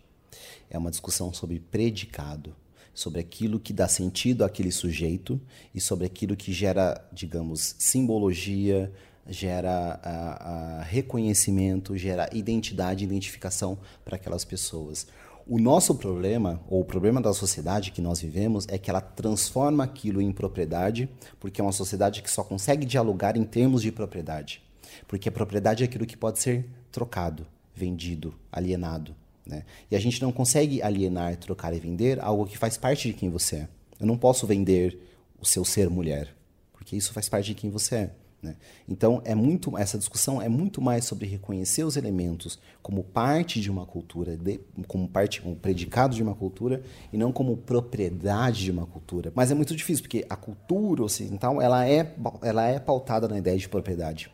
[0.70, 2.55] é uma discussão sobre predicado,
[2.93, 5.41] sobre aquilo que dá sentido àquele sujeito
[5.74, 8.93] e sobre aquilo que gera, digamos, simbologia,
[9.28, 15.07] gera a, a reconhecimento, gera identidade, identificação para aquelas pessoas.
[15.47, 19.83] O nosso problema, ou o problema da sociedade que nós vivemos, é que ela transforma
[19.83, 21.07] aquilo em propriedade,
[21.39, 24.63] porque é uma sociedade que só consegue dialogar em termos de propriedade.
[25.07, 29.15] Porque a propriedade é aquilo que pode ser trocado, vendido, alienado.
[29.45, 29.63] Né?
[29.91, 33.29] E a gente não consegue alienar, trocar e vender algo que faz parte de quem
[33.29, 33.67] você é.
[33.99, 34.99] Eu não posso vender
[35.39, 36.35] o seu ser mulher.
[36.73, 38.11] porque isso faz parte de quem você é.
[38.45, 38.55] Né?
[38.87, 43.71] Então, é muito essa discussão é muito mais sobre reconhecer os elementos como parte de
[43.71, 48.69] uma cultura, de, como parte, como predicado de uma cultura, e não como propriedade de
[48.71, 49.31] uma cultura.
[49.33, 53.57] Mas é muito difícil, porque a cultura ocidental ela é, ela é pautada na ideia
[53.57, 54.29] de propriedade.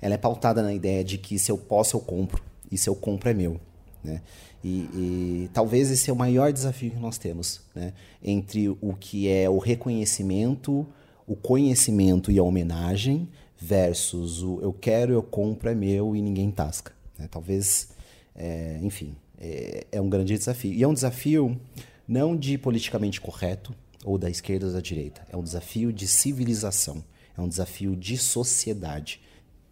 [0.00, 2.96] Ela é pautada na ideia de que se eu posso, eu compro, e se eu
[2.96, 3.60] compro, é meu.
[4.02, 4.20] Né?
[4.64, 7.92] E, e, talvez esse é o maior desafio que nós temos, né?
[8.22, 10.84] entre o que é o reconhecimento,
[11.26, 13.28] o conhecimento e a homenagem,
[13.62, 16.92] versus o eu quero, eu compro, é meu e ninguém tasca.
[17.16, 17.28] Né?
[17.30, 17.90] Talvez,
[18.34, 20.72] é, enfim, é, é, um grande desafio.
[20.72, 21.58] E é um desafio
[22.06, 23.72] não de politicamente correto
[24.04, 25.22] ou da esquerda ou da direita.
[25.30, 27.04] É um desafio de civilização.
[27.38, 29.20] É um desafio de sociedade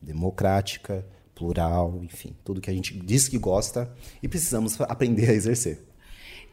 [0.00, 5.82] democrática, plural, enfim, tudo que a gente diz que gosta e precisamos aprender a exercer.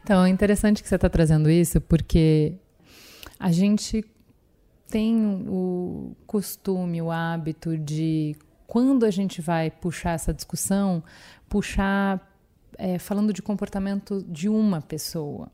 [0.02, 2.54] Então, é interessante que você está trazendo isso, porque
[3.38, 4.04] a gente
[4.88, 8.34] tem o costume, o hábito de,
[8.66, 11.02] quando a gente vai puxar essa discussão,
[11.48, 12.26] puxar
[12.76, 15.50] é, falando de comportamento de uma pessoa.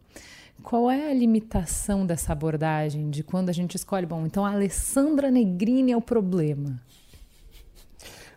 [0.63, 5.31] Qual é a limitação dessa abordagem de quando a gente escolhe, bom, então a Alessandra
[5.31, 6.81] Negrini é o problema?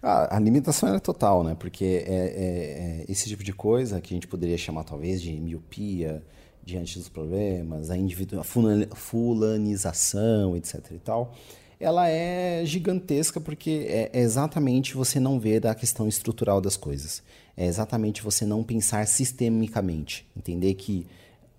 [0.02, 1.56] A, a limitação é total, né?
[1.58, 5.40] Porque é, é, é, esse tipo de coisa que a gente poderia chamar talvez de
[5.40, 6.24] miopia,
[6.68, 10.92] diante dos problemas, a, fulanização, etc.
[10.92, 11.34] e tal,
[11.80, 17.24] ela é gigantesca porque é, é exatamente você não ver a questão estrutural das coisas.
[17.56, 20.28] É exatamente você não pensar sistemicamente.
[20.36, 21.08] Entender que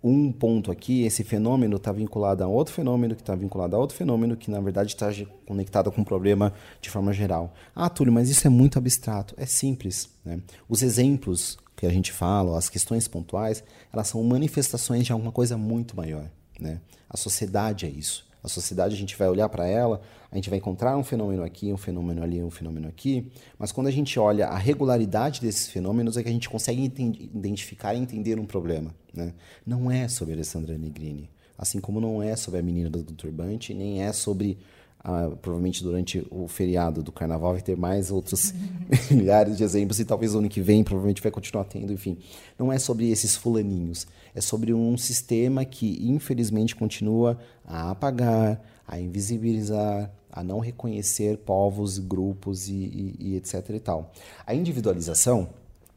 [0.05, 3.97] um ponto aqui, esse fenômeno está vinculado a outro fenômeno, que está vinculado a outro
[3.97, 5.09] fenômeno, que na verdade está
[5.47, 7.55] conectado com um problema de forma geral.
[7.75, 9.35] Ah, Túlio, mas isso é muito abstrato.
[9.37, 10.11] É simples.
[10.25, 10.41] Né?
[10.69, 13.62] Os exemplos que a gente fala, as questões pontuais,
[13.93, 16.29] elas são manifestações de alguma coisa muito maior.
[16.59, 16.81] Né?
[17.09, 18.26] A sociedade é isso.
[18.43, 20.01] A sociedade, a gente vai olhar para ela,
[20.31, 23.89] a gente vai encontrar um fenômeno aqui, um fenômeno ali, um fenômeno aqui, mas quando
[23.89, 28.39] a gente olha a regularidade desses fenômenos, é que a gente consegue identificar e entender
[28.39, 28.95] um problema.
[29.12, 29.33] Né?
[29.66, 34.03] Não é sobre Alessandra Negrini, assim como não é sobre a menina do turbante, nem
[34.03, 34.59] é sobre
[35.01, 38.53] ah, provavelmente durante o feriado do carnaval vai ter mais outros
[39.11, 42.19] milhares de exemplos e talvez o ano que vem provavelmente vai continuar tendo, enfim.
[42.59, 48.99] Não é sobre esses fulaninhos, é sobre um sistema que infelizmente continua a apagar, a
[48.99, 54.13] invisibilizar, a não reconhecer povos, grupos e, e, e etc e tal.
[54.47, 55.51] A individualização,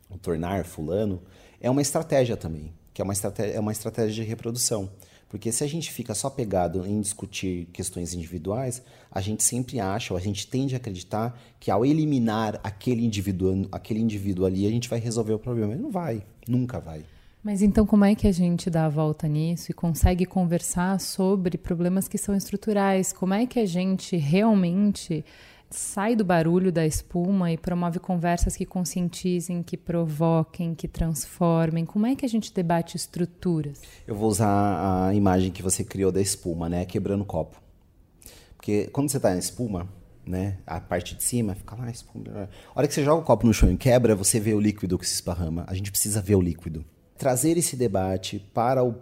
[0.09, 1.21] o tornar fulano,
[1.59, 4.89] é uma estratégia também, que é uma estratégia, é uma estratégia de reprodução.
[5.31, 10.13] Porque se a gente fica só pegado em discutir questões individuais, a gente sempre acha,
[10.13, 14.69] ou a gente tende a acreditar que ao eliminar aquele indivíduo, aquele indivíduo ali, a
[14.69, 15.71] gente vai resolver o problema.
[15.71, 17.05] Mas não vai, nunca vai.
[17.41, 21.57] Mas então como é que a gente dá a volta nisso e consegue conversar sobre
[21.57, 23.13] problemas que são estruturais?
[23.13, 25.23] Como é que a gente realmente
[25.71, 31.85] sai do barulho da espuma e promove conversas que conscientizem, que provoquem, que transformem?
[31.85, 33.81] Como é que a gente debate estruturas?
[34.05, 36.85] Eu vou usar a imagem que você criou da espuma, né?
[36.85, 37.61] Quebrando copo.
[38.55, 39.87] Porque quando você está na espuma,
[40.25, 40.57] né?
[40.67, 42.49] A parte de cima fica lá, espuma.
[42.75, 44.97] A hora que você joga o copo no chão e quebra, você vê o líquido
[44.99, 45.65] que se esparrama.
[45.67, 46.85] A gente precisa ver o líquido.
[47.17, 48.93] Trazer esse debate para o,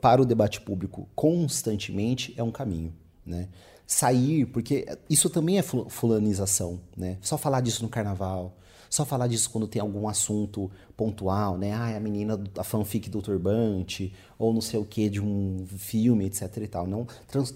[0.00, 2.92] para o debate público constantemente é um caminho,
[3.24, 3.48] né?
[3.86, 7.18] Sair, porque isso também é fulanização, né?
[7.20, 8.56] Só falar disso no carnaval,
[8.92, 11.72] só falar disso quando tem algum assunto pontual, né?
[11.72, 15.66] Ah, é a menina da fanfic do turbante, ou não sei o que de um
[15.78, 16.86] filme, etc e tal.
[16.86, 17.06] Não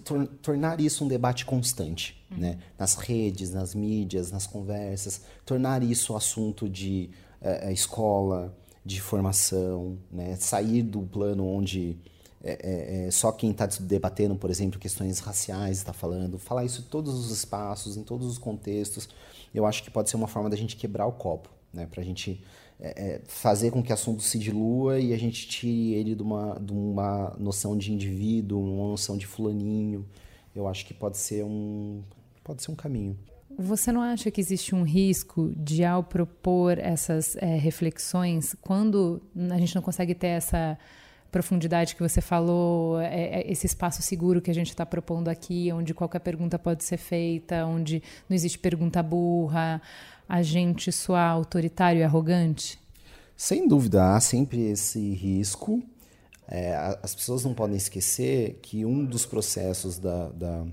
[0.02, 2.38] tor tornar isso um debate constante, uhum.
[2.38, 2.58] né?
[2.78, 7.10] Nas redes, nas mídias, nas conversas, tornar isso assunto de
[7.40, 10.36] é, escola, de formação, né?
[10.36, 11.98] Sair do plano onde
[12.46, 16.80] é, é, é, só quem está debatendo, por exemplo, questões raciais está falando, falar isso
[16.80, 19.08] em todos os espaços, em todos os contextos,
[19.52, 21.86] eu acho que pode ser uma forma da gente quebrar o copo, né?
[21.90, 22.40] para a gente
[22.78, 26.22] é, é, fazer com que o assunto se dilua e a gente tire ele de
[26.22, 30.06] uma, de uma noção de indivíduo, uma noção de fulaninho.
[30.54, 32.00] Eu acho que pode ser um,
[32.44, 33.18] pode ser um caminho.
[33.58, 39.20] Você não acha que existe um risco de, ao propor essas é, reflexões, quando
[39.50, 40.78] a gente não consegue ter essa
[41.36, 45.70] profundidade que você falou, é, é esse espaço seguro que a gente está propondo aqui,
[45.70, 49.82] onde qualquer pergunta pode ser feita, onde não existe pergunta burra,
[50.26, 52.78] a gente soar autoritário e arrogante?
[53.36, 55.82] Sem dúvida, há sempre esse risco.
[56.48, 60.64] É, as pessoas não podem esquecer que um dos processos da, da,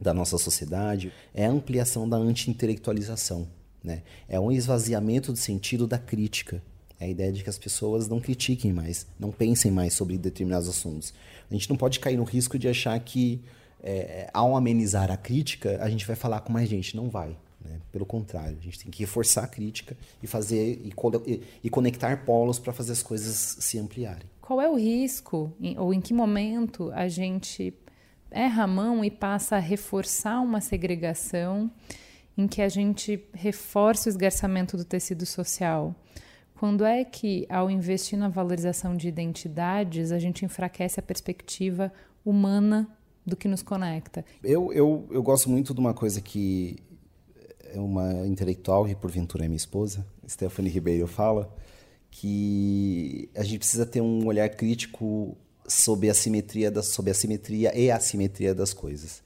[0.00, 3.46] da nossa sociedade é a ampliação da anti-intelectualização.
[3.84, 4.02] Né?
[4.28, 6.60] É um esvaziamento do sentido da crítica.
[7.02, 10.68] É a ideia de que as pessoas não critiquem mais, não pensem mais sobre determinados
[10.68, 11.12] assuntos.
[11.50, 13.42] A gente não pode cair no risco de achar que
[13.82, 16.96] é, ao amenizar a crítica, a gente vai falar com mais gente.
[16.96, 17.36] Não vai.
[17.64, 17.80] Né?
[17.90, 20.92] Pelo contrário, a gente tem que reforçar a crítica e fazer e,
[21.26, 24.30] e, e conectar polos para fazer as coisas se ampliarem.
[24.40, 27.74] Qual é o risco, ou em que momento a gente
[28.30, 31.68] erra a mão e passa a reforçar uma segregação
[32.38, 35.96] em que a gente reforça o esgarçamento do tecido social?
[36.62, 41.92] Quando é que, ao investir na valorização de identidades, a gente enfraquece a perspectiva
[42.24, 42.88] humana
[43.26, 44.24] do que nos conecta?
[44.44, 46.76] Eu, eu, eu gosto muito de uma coisa que
[47.74, 51.52] é uma intelectual, e porventura é minha esposa, Stephanie Ribeiro, fala,
[52.12, 55.36] que a gente precisa ter um olhar crítico
[55.66, 59.20] sobre a simetria, das, sobre a simetria e a assimetria das coisas.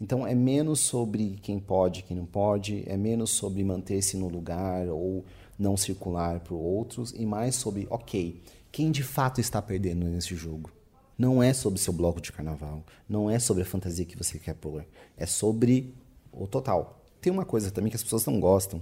[0.00, 4.88] Então é menos sobre quem pode, quem não pode, é menos sobre manter-se no lugar
[4.88, 5.24] ou
[5.58, 8.40] não circular para outros e mais sobre, ok,
[8.70, 10.70] quem de fato está perdendo nesse jogo.
[11.18, 14.54] Não é sobre seu bloco de carnaval, não é sobre a fantasia que você quer
[14.54, 14.84] pôr,
[15.16, 15.92] é sobre
[16.32, 17.02] o total.
[17.20, 18.80] Tem uma coisa também que as pessoas não gostam,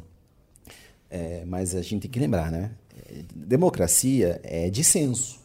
[1.08, 2.72] é, mas a gente tem que lembrar, né?
[3.34, 5.40] Democracia é dissenso.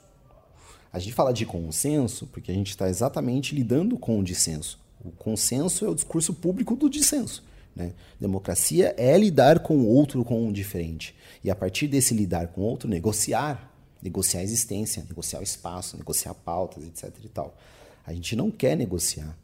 [0.92, 4.78] A gente fala de consenso porque a gente está exatamente lidando com o dissenso.
[5.04, 7.44] O consenso é o discurso público do dissenso.
[7.76, 7.94] Né?
[8.20, 11.16] Democracia é lidar com o outro, com o diferente.
[11.44, 13.70] E a partir desse lidar com o outro, negociar.
[14.02, 17.14] Negociar a existência, negociar o espaço, negociar pautas, etc.
[17.24, 17.56] E tal.
[18.06, 19.38] A gente não quer negociar.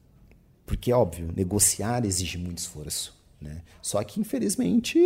[0.65, 3.15] Porque, óbvio, negociar exige muito esforço.
[3.39, 3.61] Né?
[3.81, 4.99] Só que, infelizmente,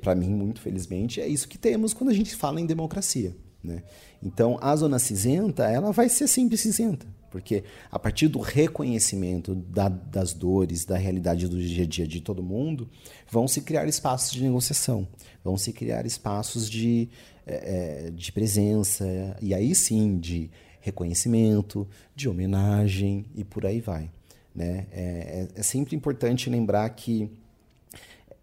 [0.00, 3.34] para mim, muito felizmente, é isso que temos quando a gente fala em democracia.
[3.62, 3.82] Né?
[4.22, 7.06] Então, a zona cinzenta ela vai ser sempre cinzenta.
[7.34, 12.20] Porque a partir do reconhecimento da, das dores, da realidade do dia a dia de
[12.20, 12.88] todo mundo,
[13.28, 15.08] vão se criar espaços de negociação,
[15.42, 17.08] vão se criar espaços de,
[17.44, 19.04] é, de presença,
[19.42, 20.48] e aí sim de
[20.80, 24.08] reconhecimento, de homenagem e por aí vai.
[24.54, 24.86] Né?
[24.92, 27.28] É, é, é sempre importante lembrar que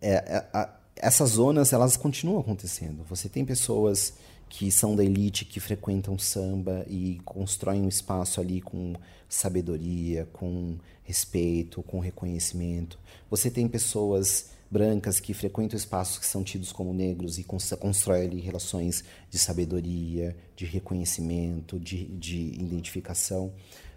[0.02, 3.06] é, é a, essas zonas elas continuam acontecendo.
[3.10, 4.16] Você tem pessoas
[4.52, 8.94] que são da elite, que frequentam samba e constroem um espaço ali com
[9.30, 13.00] sabedoria, com respeito, com reconhecimento.
[13.30, 18.42] Você tem pessoas brancas que frequentam espaços que são tidos como negros e constroem ali
[18.42, 23.54] relações de sabedoria, de reconhecimento, de, de identificação.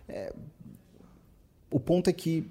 [0.08, 0.32] É,
[1.68, 2.48] o ponto é que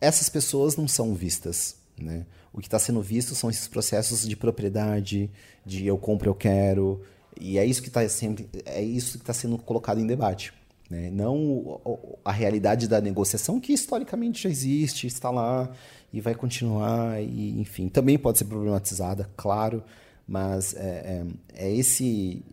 [0.00, 1.76] essas pessoas não são vistas.
[1.96, 2.26] Né?
[2.52, 5.30] O que está sendo visto são esses processos de propriedade,
[5.64, 7.00] de eu compro, eu quero,
[7.40, 10.52] e é isso que está sempre, é isso que está sendo colocado em debate.
[10.90, 11.10] Né?
[11.10, 11.80] Não
[12.24, 15.70] a realidade da negociação, que historicamente já existe, está lá
[16.12, 19.82] e vai continuar, e, enfim, também pode ser problematizada, claro,
[20.28, 21.24] mas é,
[21.56, 22.44] é, é esse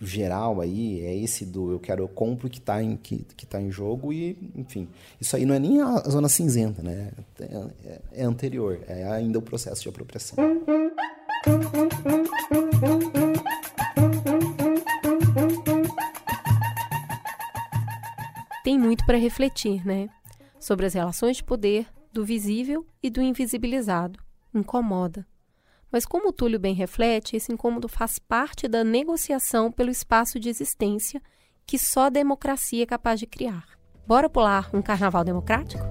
[0.00, 3.60] geral aí, é esse do eu quero, eu compro que está em, que, que tá
[3.60, 4.88] em jogo e, enfim,
[5.20, 7.12] isso aí não é nem a zona cinzenta, né?
[7.40, 10.36] É, é anterior, é ainda o processo de apropriação.
[18.62, 20.08] Tem muito para refletir, né?
[20.58, 24.18] Sobre as relações de poder, do visível e do invisibilizado.
[24.52, 25.26] Incomoda.
[25.96, 30.50] Mas como o Túlio bem reflete, esse incômodo faz parte da negociação pelo espaço de
[30.50, 31.22] existência
[31.66, 33.64] que só a democracia é capaz de criar.
[34.06, 35.82] Bora pular um carnaval democrático?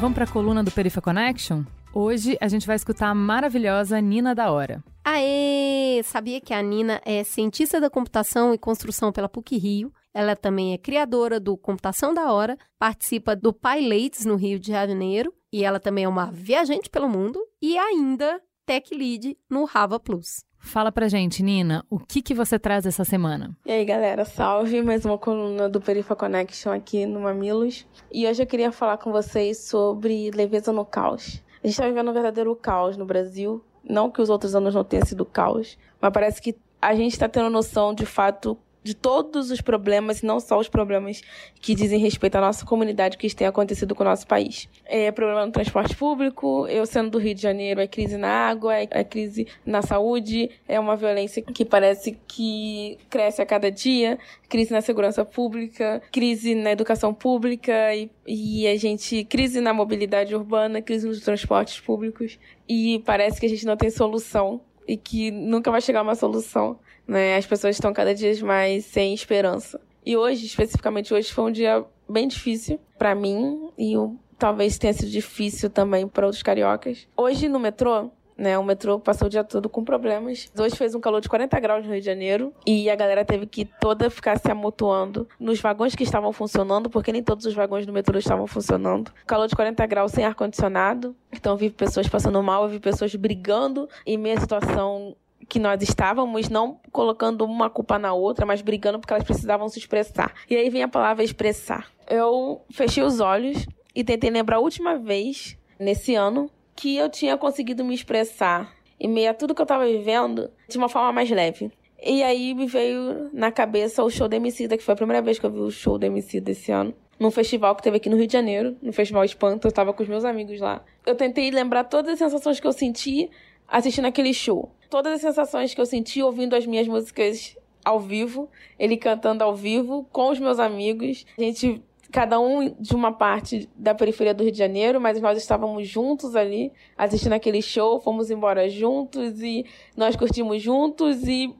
[0.00, 1.62] Vamos para a coluna do Perifa Connection?
[1.92, 4.82] Hoje a gente vai escutar a maravilhosa Nina da Hora.
[5.04, 6.00] Aê!
[6.04, 9.92] Sabia que a Nina é cientista da computação e construção pela PUC Rio.
[10.14, 15.34] Ela também é criadora do Computação da Hora, participa do PyLates no Rio de Janeiro
[15.52, 20.44] e ela também é uma viajante pelo mundo e ainda Tech Lead no Rava Plus.
[20.58, 23.56] Fala pra gente, Nina, o que, que você traz essa semana?
[23.64, 24.82] E aí, galera, salve!
[24.82, 27.86] Mais uma coluna do Perifa Connection aqui no Mamilos.
[28.12, 31.42] E hoje eu queria falar com vocês sobre leveza no caos.
[31.62, 33.64] A gente está vivendo um verdadeiro caos no Brasil.
[33.82, 37.28] Não que os outros anos não tenham sido caos, mas parece que a gente está
[37.28, 38.58] tendo noção de fato
[38.88, 41.20] de todos os problemas, e não só os problemas
[41.60, 44.66] que dizem respeito à nossa comunidade que têm acontecido com o nosso país.
[44.86, 48.74] É problema no transporte público, eu sendo do Rio de Janeiro, é crise na água,
[48.74, 54.18] é crise na saúde, é uma violência que parece que cresce a cada dia,
[54.48, 60.34] crise na segurança pública, crise na educação pública e, e a gente crise na mobilidade
[60.34, 65.30] urbana, crise nos transportes públicos e parece que a gente não tem solução e que
[65.30, 66.78] nunca vai chegar uma solução
[67.08, 67.36] né?
[67.36, 69.80] As pessoas estão cada dia mais sem esperança.
[70.04, 73.94] E hoje, especificamente hoje, foi um dia bem difícil para mim e
[74.38, 77.06] talvez tenha sido difícil também para outros cariocas.
[77.16, 78.56] Hoje no metrô, né?
[78.56, 80.50] O metrô passou o dia todo com problemas.
[80.56, 83.46] Hoje fez um calor de 40 graus no Rio de Janeiro e a galera teve
[83.46, 87.84] que toda ficar se amontoando nos vagões que estavam funcionando, porque nem todos os vagões
[87.84, 89.12] do metrô estavam funcionando.
[89.26, 91.16] Calor de 40 graus sem ar-condicionado.
[91.32, 95.16] Então eu vi pessoas passando mal, eu vi pessoas brigando em meia situação
[95.48, 99.78] que nós estávamos, não colocando uma culpa na outra, mas brigando porque elas precisavam se
[99.78, 100.34] expressar.
[100.48, 101.86] E aí vem a palavra expressar.
[102.08, 107.36] Eu fechei os olhos e tentei lembrar a última vez, nesse ano, que eu tinha
[107.36, 111.30] conseguido me expressar em meio a tudo que eu estava vivendo de uma forma mais
[111.30, 111.72] leve.
[112.00, 115.38] E aí me veio na cabeça o show da Emicida, que foi a primeira vez
[115.38, 116.94] que eu vi o show da Emicida esse ano.
[117.18, 120.02] Num festival que teve aqui no Rio de Janeiro, no Festival Espanto, eu estava com
[120.04, 120.84] os meus amigos lá.
[121.04, 123.28] Eu tentei lembrar todas as sensações que eu senti
[123.68, 124.70] assistindo aquele show.
[124.88, 129.54] Todas as sensações que eu senti ouvindo as minhas músicas ao vivo, ele cantando ao
[129.54, 131.26] vivo com os meus amigos.
[131.36, 135.36] A gente cada um de uma parte da periferia do Rio de Janeiro, mas nós
[135.36, 139.66] estávamos juntos ali, assistindo aquele show, fomos embora juntos e
[139.96, 141.54] nós curtimos juntos e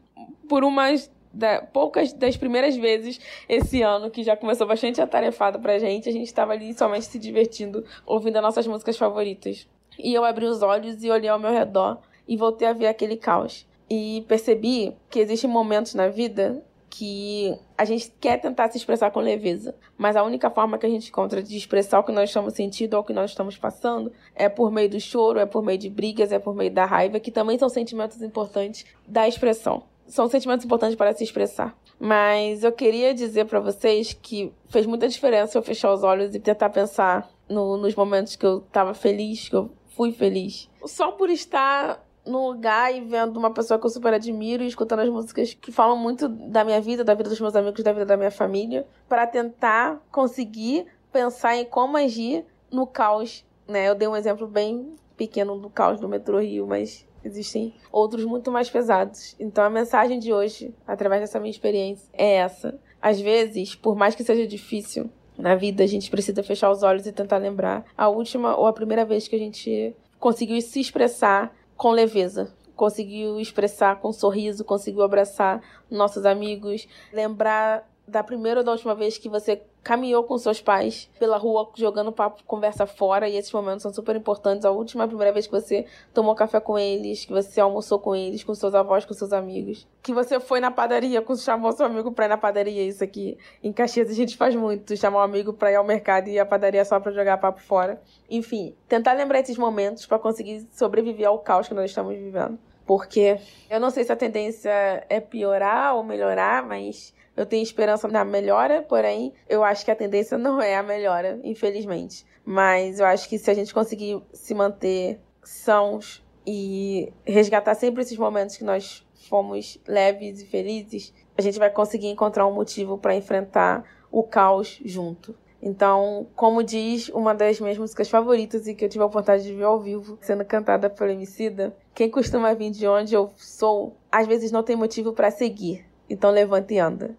[0.49, 5.79] por umas da, poucas das primeiras vezes esse ano, que já começou bastante atarefado pra
[5.79, 9.69] gente, a gente estava ali somente se divertindo, ouvindo as nossas músicas favoritas.
[9.99, 13.17] E eu abri os olhos e olhei ao meu redor e voltei a ver aquele
[13.17, 13.67] caos.
[13.91, 19.21] E percebi que existem momentos na vida que a gente quer tentar se expressar com
[19.21, 22.55] leveza, mas a única forma que a gente encontra de expressar o que nós estamos
[22.55, 25.79] sentindo ou o que nós estamos passando é por meio do choro, é por meio
[25.79, 29.85] de brigas, é por meio da raiva, que também são sentimentos importantes da expressão.
[30.07, 31.77] São sentimentos importantes para se expressar.
[32.01, 36.41] Mas eu queria dizer para vocês que fez muita diferença eu fechar os olhos e
[36.41, 40.71] tentar pensar no, nos momentos que eu estava feliz, que eu fui feliz.
[40.85, 45.01] Só por estar num lugar e vendo uma pessoa que eu super admiro e escutando
[45.01, 48.07] as músicas que falam muito da minha vida, da vida dos meus amigos, da vida
[48.07, 53.89] da minha família, para tentar conseguir pensar em como agir no caos, né?
[53.89, 58.53] Eu dei um exemplo bem pequeno do caos do metrô Rio, mas existem outros muito
[58.53, 59.35] mais pesados.
[59.41, 62.79] Então a mensagem de hoje, através dessa minha experiência, é essa.
[63.03, 67.07] Às vezes, por mais que seja difícil na vida, a gente precisa fechar os olhos
[67.07, 71.55] e tentar lembrar a última ou a primeira vez que a gente conseguiu se expressar
[71.77, 72.53] com leveza.
[72.75, 79.17] Conseguiu expressar com sorriso, conseguiu abraçar nossos amigos, lembrar da primeira ou da última vez
[79.17, 83.83] que você caminhou com seus pais pela rua jogando papo, conversa fora, e esses momentos
[83.83, 84.67] são super importantes.
[84.67, 88.15] A última a primeira vez que você tomou café com eles, que você almoçou com
[88.15, 89.89] eles, com seus avós, com seus amigos.
[90.03, 93.39] Que você foi na padaria, com chamou seu amigo pra ir na padaria, isso aqui.
[93.65, 96.45] Em Caxias a gente faz muito, chamar um amigo pra ir ao mercado e à
[96.45, 97.99] padaria só pra jogar papo fora.
[98.29, 102.59] Enfim, tentar lembrar esses momentos para conseguir sobreviver ao caos que nós estamos vivendo.
[102.85, 104.71] Porque eu não sei se a tendência
[105.09, 109.97] é piorar ou melhorar, mas eu tenho esperança na melhora, porém, eu acho que a
[109.97, 112.27] tendência não é a melhora, infelizmente.
[112.45, 118.19] Mas eu acho que se a gente conseguir se manter sãos e resgatar sempre esses
[118.19, 123.15] momentos que nós fomos leves e felizes, a gente vai conseguir encontrar um motivo para
[123.15, 125.33] enfrentar o caos junto.
[125.63, 129.55] Então, como diz uma das minhas músicas favoritas e que eu tive a oportunidade de
[129.55, 134.27] ver ao vivo, sendo cantada pelo Emicida, quem costuma vir de onde eu sou, às
[134.27, 137.17] vezes não tem motivo para seguir, então levanta e anda.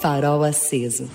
[0.00, 1.08] Farol aceso.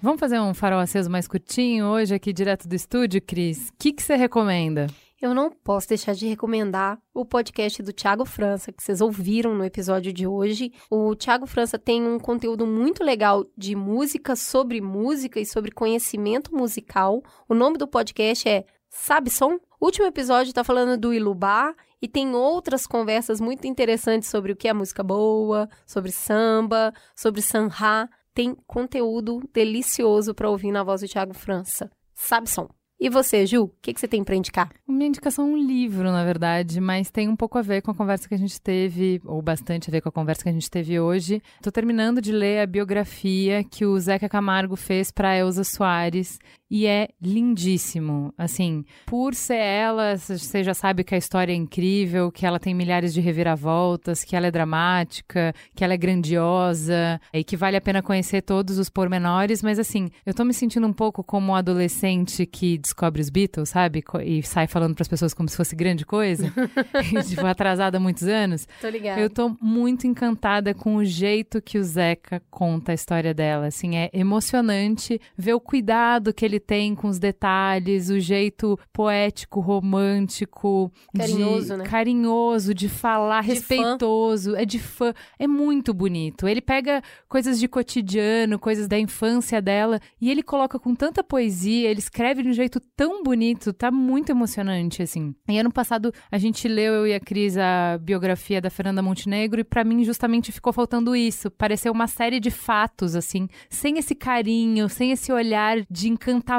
[0.00, 3.68] Vamos fazer um farol aceso mais curtinho hoje aqui direto do estúdio, Cris?
[3.68, 4.88] O que, que você recomenda?
[5.20, 9.64] Eu não posso deixar de recomendar o podcast do Thiago França, que vocês ouviram no
[9.64, 10.72] episódio de hoje.
[10.90, 16.52] O Thiago França tem um conteúdo muito legal de música sobre música e sobre conhecimento
[16.52, 17.22] musical.
[17.48, 19.60] O nome do podcast é Sabe Som?
[19.82, 24.68] Último episódio está falando do Ilubá e tem outras conversas muito interessantes sobre o que
[24.68, 28.08] é música boa, sobre samba, sobre sanha.
[28.32, 31.90] Tem conteúdo delicioso para ouvir na voz do Thiago França.
[32.14, 32.68] Sabe som.
[33.04, 34.70] E você, Ju, o que, que você tem para indicar?
[34.86, 37.94] Minha indicação é um livro, na verdade, mas tem um pouco a ver com a
[37.96, 40.70] conversa que a gente teve, ou bastante a ver com a conversa que a gente
[40.70, 41.42] teve hoje.
[41.56, 46.38] Estou terminando de ler a biografia que o Zeca Camargo fez para Elza Soares
[46.72, 48.32] e é lindíssimo.
[48.38, 52.72] Assim, por ser ela, você já sabe que a história é incrível, que ela tem
[52.72, 57.80] milhares de reviravoltas, que ela é dramática, que ela é grandiosa e que vale a
[57.80, 61.54] pena conhecer todos os pormenores, mas assim, eu tô me sentindo um pouco como um
[61.54, 64.02] adolescente que descobre os Beatles, sabe?
[64.24, 66.50] E sai falando para as pessoas como se fosse grande coisa,
[67.28, 68.66] tipo, atrasada há muitos anos.
[68.80, 69.20] Tô ligada.
[69.20, 73.94] Eu tô muito encantada com o jeito que o Zeca conta a história dela, assim,
[73.94, 80.92] é emocionante ver o cuidado que ele tem com os detalhes, o jeito poético, romântico,
[81.16, 81.84] Carinhoso, de, né?
[81.84, 83.52] carinhoso de falar, De fã.
[83.54, 86.46] respeitoso, é de fã, é muito bonito.
[86.46, 91.90] Ele pega coisas de cotidiano, coisas da infância dela e ele coloca com tanta poesia,
[91.90, 95.34] ele escreve de um jeito tão bonito, tá muito emocionante assim.
[95.48, 99.60] E ano passado a gente leu eu e a Cris a biografia da Fernanda Montenegro
[99.60, 104.14] e pra mim justamente ficou faltando isso, pareceu uma série de fatos assim, sem esse
[104.14, 106.51] carinho, sem esse olhar de encantamento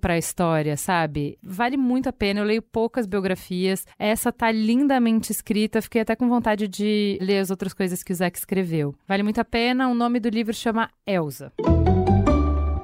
[0.00, 1.38] pra história, sabe?
[1.42, 2.40] Vale muito a pena.
[2.40, 3.86] Eu leio poucas biografias.
[3.98, 5.82] Essa tá lindamente escrita.
[5.82, 8.94] Fiquei até com vontade de ler as outras coisas que o Zac escreveu.
[9.08, 9.88] Vale muito a pena.
[9.88, 11.52] O nome do livro chama Elsa.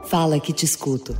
[0.05, 1.15] Fala que te escuto.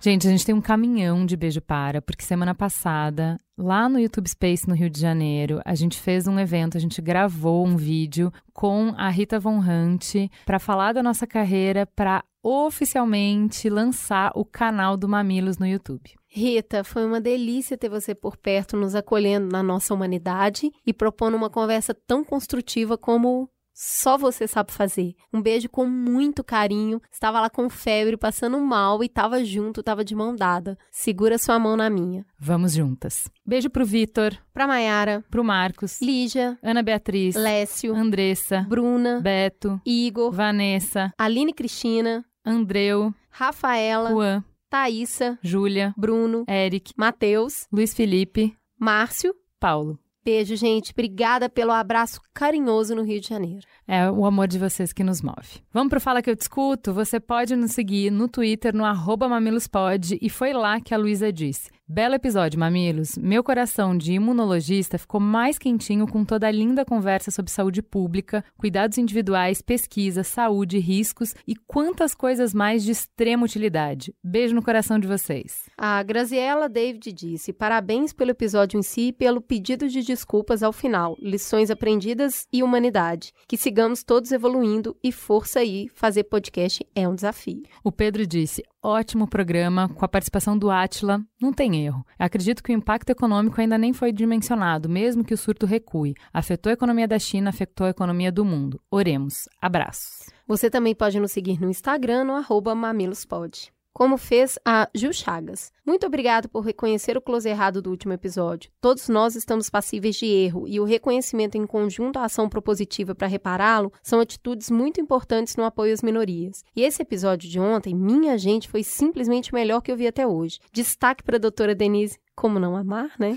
[0.00, 4.28] Gente, a gente tem um caminhão de beijo para, porque semana passada, lá no YouTube
[4.28, 8.32] Space no Rio de Janeiro, a gente fez um evento, a gente gravou um vídeo
[8.52, 14.96] com a Rita Von Hunt para falar da nossa carreira para oficialmente lançar o canal
[14.96, 16.14] do Mamilos no YouTube.
[16.26, 21.36] Rita, foi uma delícia ter você por perto, nos acolhendo na nossa humanidade e propondo
[21.36, 25.14] uma conversa tão construtiva como só você sabe fazer.
[25.32, 27.02] Um beijo com muito carinho.
[27.10, 30.78] Estava lá com febre, passando mal e tava junto, tava de mão dada.
[30.92, 32.24] Segura sua mão na minha.
[32.38, 33.28] Vamos juntas.
[33.44, 40.30] Beijo pro Vitor, Pra Maiara, pro Marcos, Lígia, Ana Beatriz, Lécio, Andressa, Bruna, Beto, Igor,
[40.30, 49.34] Vanessa, Aline Cristina, Andreu, Rafaela, Juan, Thaísa, Júlia, Bruno, Eric, Matheus, Luiz Felipe, Márcio.
[49.58, 49.98] Paulo.
[50.24, 50.92] Beijo, gente.
[50.92, 53.66] Obrigada pelo abraço carinhoso no Rio de Janeiro.
[53.86, 55.62] É o amor de vocês que nos move.
[55.70, 56.94] Vamos pro Fala Que Eu Discuto?
[56.94, 61.30] Você pode nos seguir no Twitter, no arroba mamilospod, e foi lá que a Luísa
[61.30, 61.70] disse.
[61.86, 63.18] Belo episódio, Mamilos.
[63.18, 68.42] Meu coração de imunologista ficou mais quentinho com toda a linda conversa sobre saúde pública,
[68.56, 74.14] cuidados individuais, pesquisa, saúde, riscos e quantas coisas mais de extrema utilidade.
[74.24, 75.68] Beijo no coração de vocês.
[75.76, 80.72] A Graziella David disse: parabéns pelo episódio em si e pelo pedido de desculpas ao
[80.72, 81.14] final.
[81.20, 83.30] Lições aprendidas e humanidade.
[83.46, 87.62] Que sigamos todos evoluindo e força aí, fazer podcast é um desafio.
[87.84, 92.04] O Pedro disse: ótimo programa, com a participação do Átila, não tem erro.
[92.18, 96.14] Acredito que o impacto econômico ainda nem foi dimensionado, mesmo que o surto recue.
[96.32, 98.80] Afetou a economia da China, afetou a economia do mundo.
[98.90, 99.48] Oremos.
[99.60, 100.30] Abraços.
[100.46, 103.73] Você também pode nos seguir no Instagram, no arroba mamilospod.
[103.96, 105.70] Como fez a Gil Chagas.
[105.86, 108.68] Muito obrigado por reconhecer o close errado do último episódio.
[108.80, 113.28] Todos nós estamos passíveis de erro e o reconhecimento em conjunto à ação propositiva para
[113.28, 116.64] repará-lo são atitudes muito importantes no apoio às minorias.
[116.74, 120.26] E esse episódio de ontem, minha gente, foi simplesmente o melhor que eu vi até
[120.26, 120.58] hoje.
[120.72, 123.36] Destaque para a doutora Denise como não amar, né?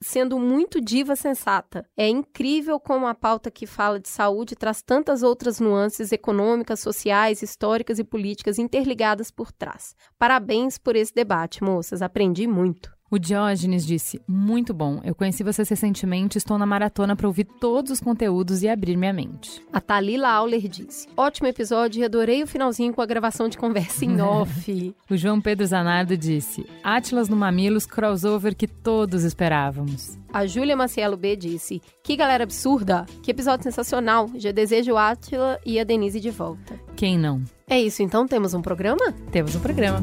[0.00, 1.86] Sendo muito diva sensata.
[1.96, 7.42] É incrível como a pauta que fala de saúde traz tantas outras nuances econômicas, sociais,
[7.42, 9.94] históricas e políticas interligadas por trás.
[10.18, 12.02] Parabéns por esse debate, moças.
[12.02, 12.93] Aprendi muito.
[13.14, 15.00] O Diógenes disse: Muito bom.
[15.04, 19.12] Eu conheci vocês recentemente, estou na maratona para ouvir todos os conteúdos e abrir minha
[19.12, 19.62] mente.
[19.72, 24.04] A Thalila Auler disse: Ótimo episódio e adorei o finalzinho com a gravação de conversa
[24.04, 24.96] em off.
[25.08, 30.18] O João Pedro Zanardo disse: Atlas no Mamilos, crossover que todos esperávamos.
[30.32, 33.06] A Júlia Macielo B disse: Que galera absurda!
[33.22, 34.28] Que episódio sensacional!
[34.34, 36.74] Já desejo o Átila e a Denise de volta.
[36.96, 37.44] Quem não?
[37.70, 39.12] É isso, então temos um programa?
[39.30, 40.02] Temos um programa.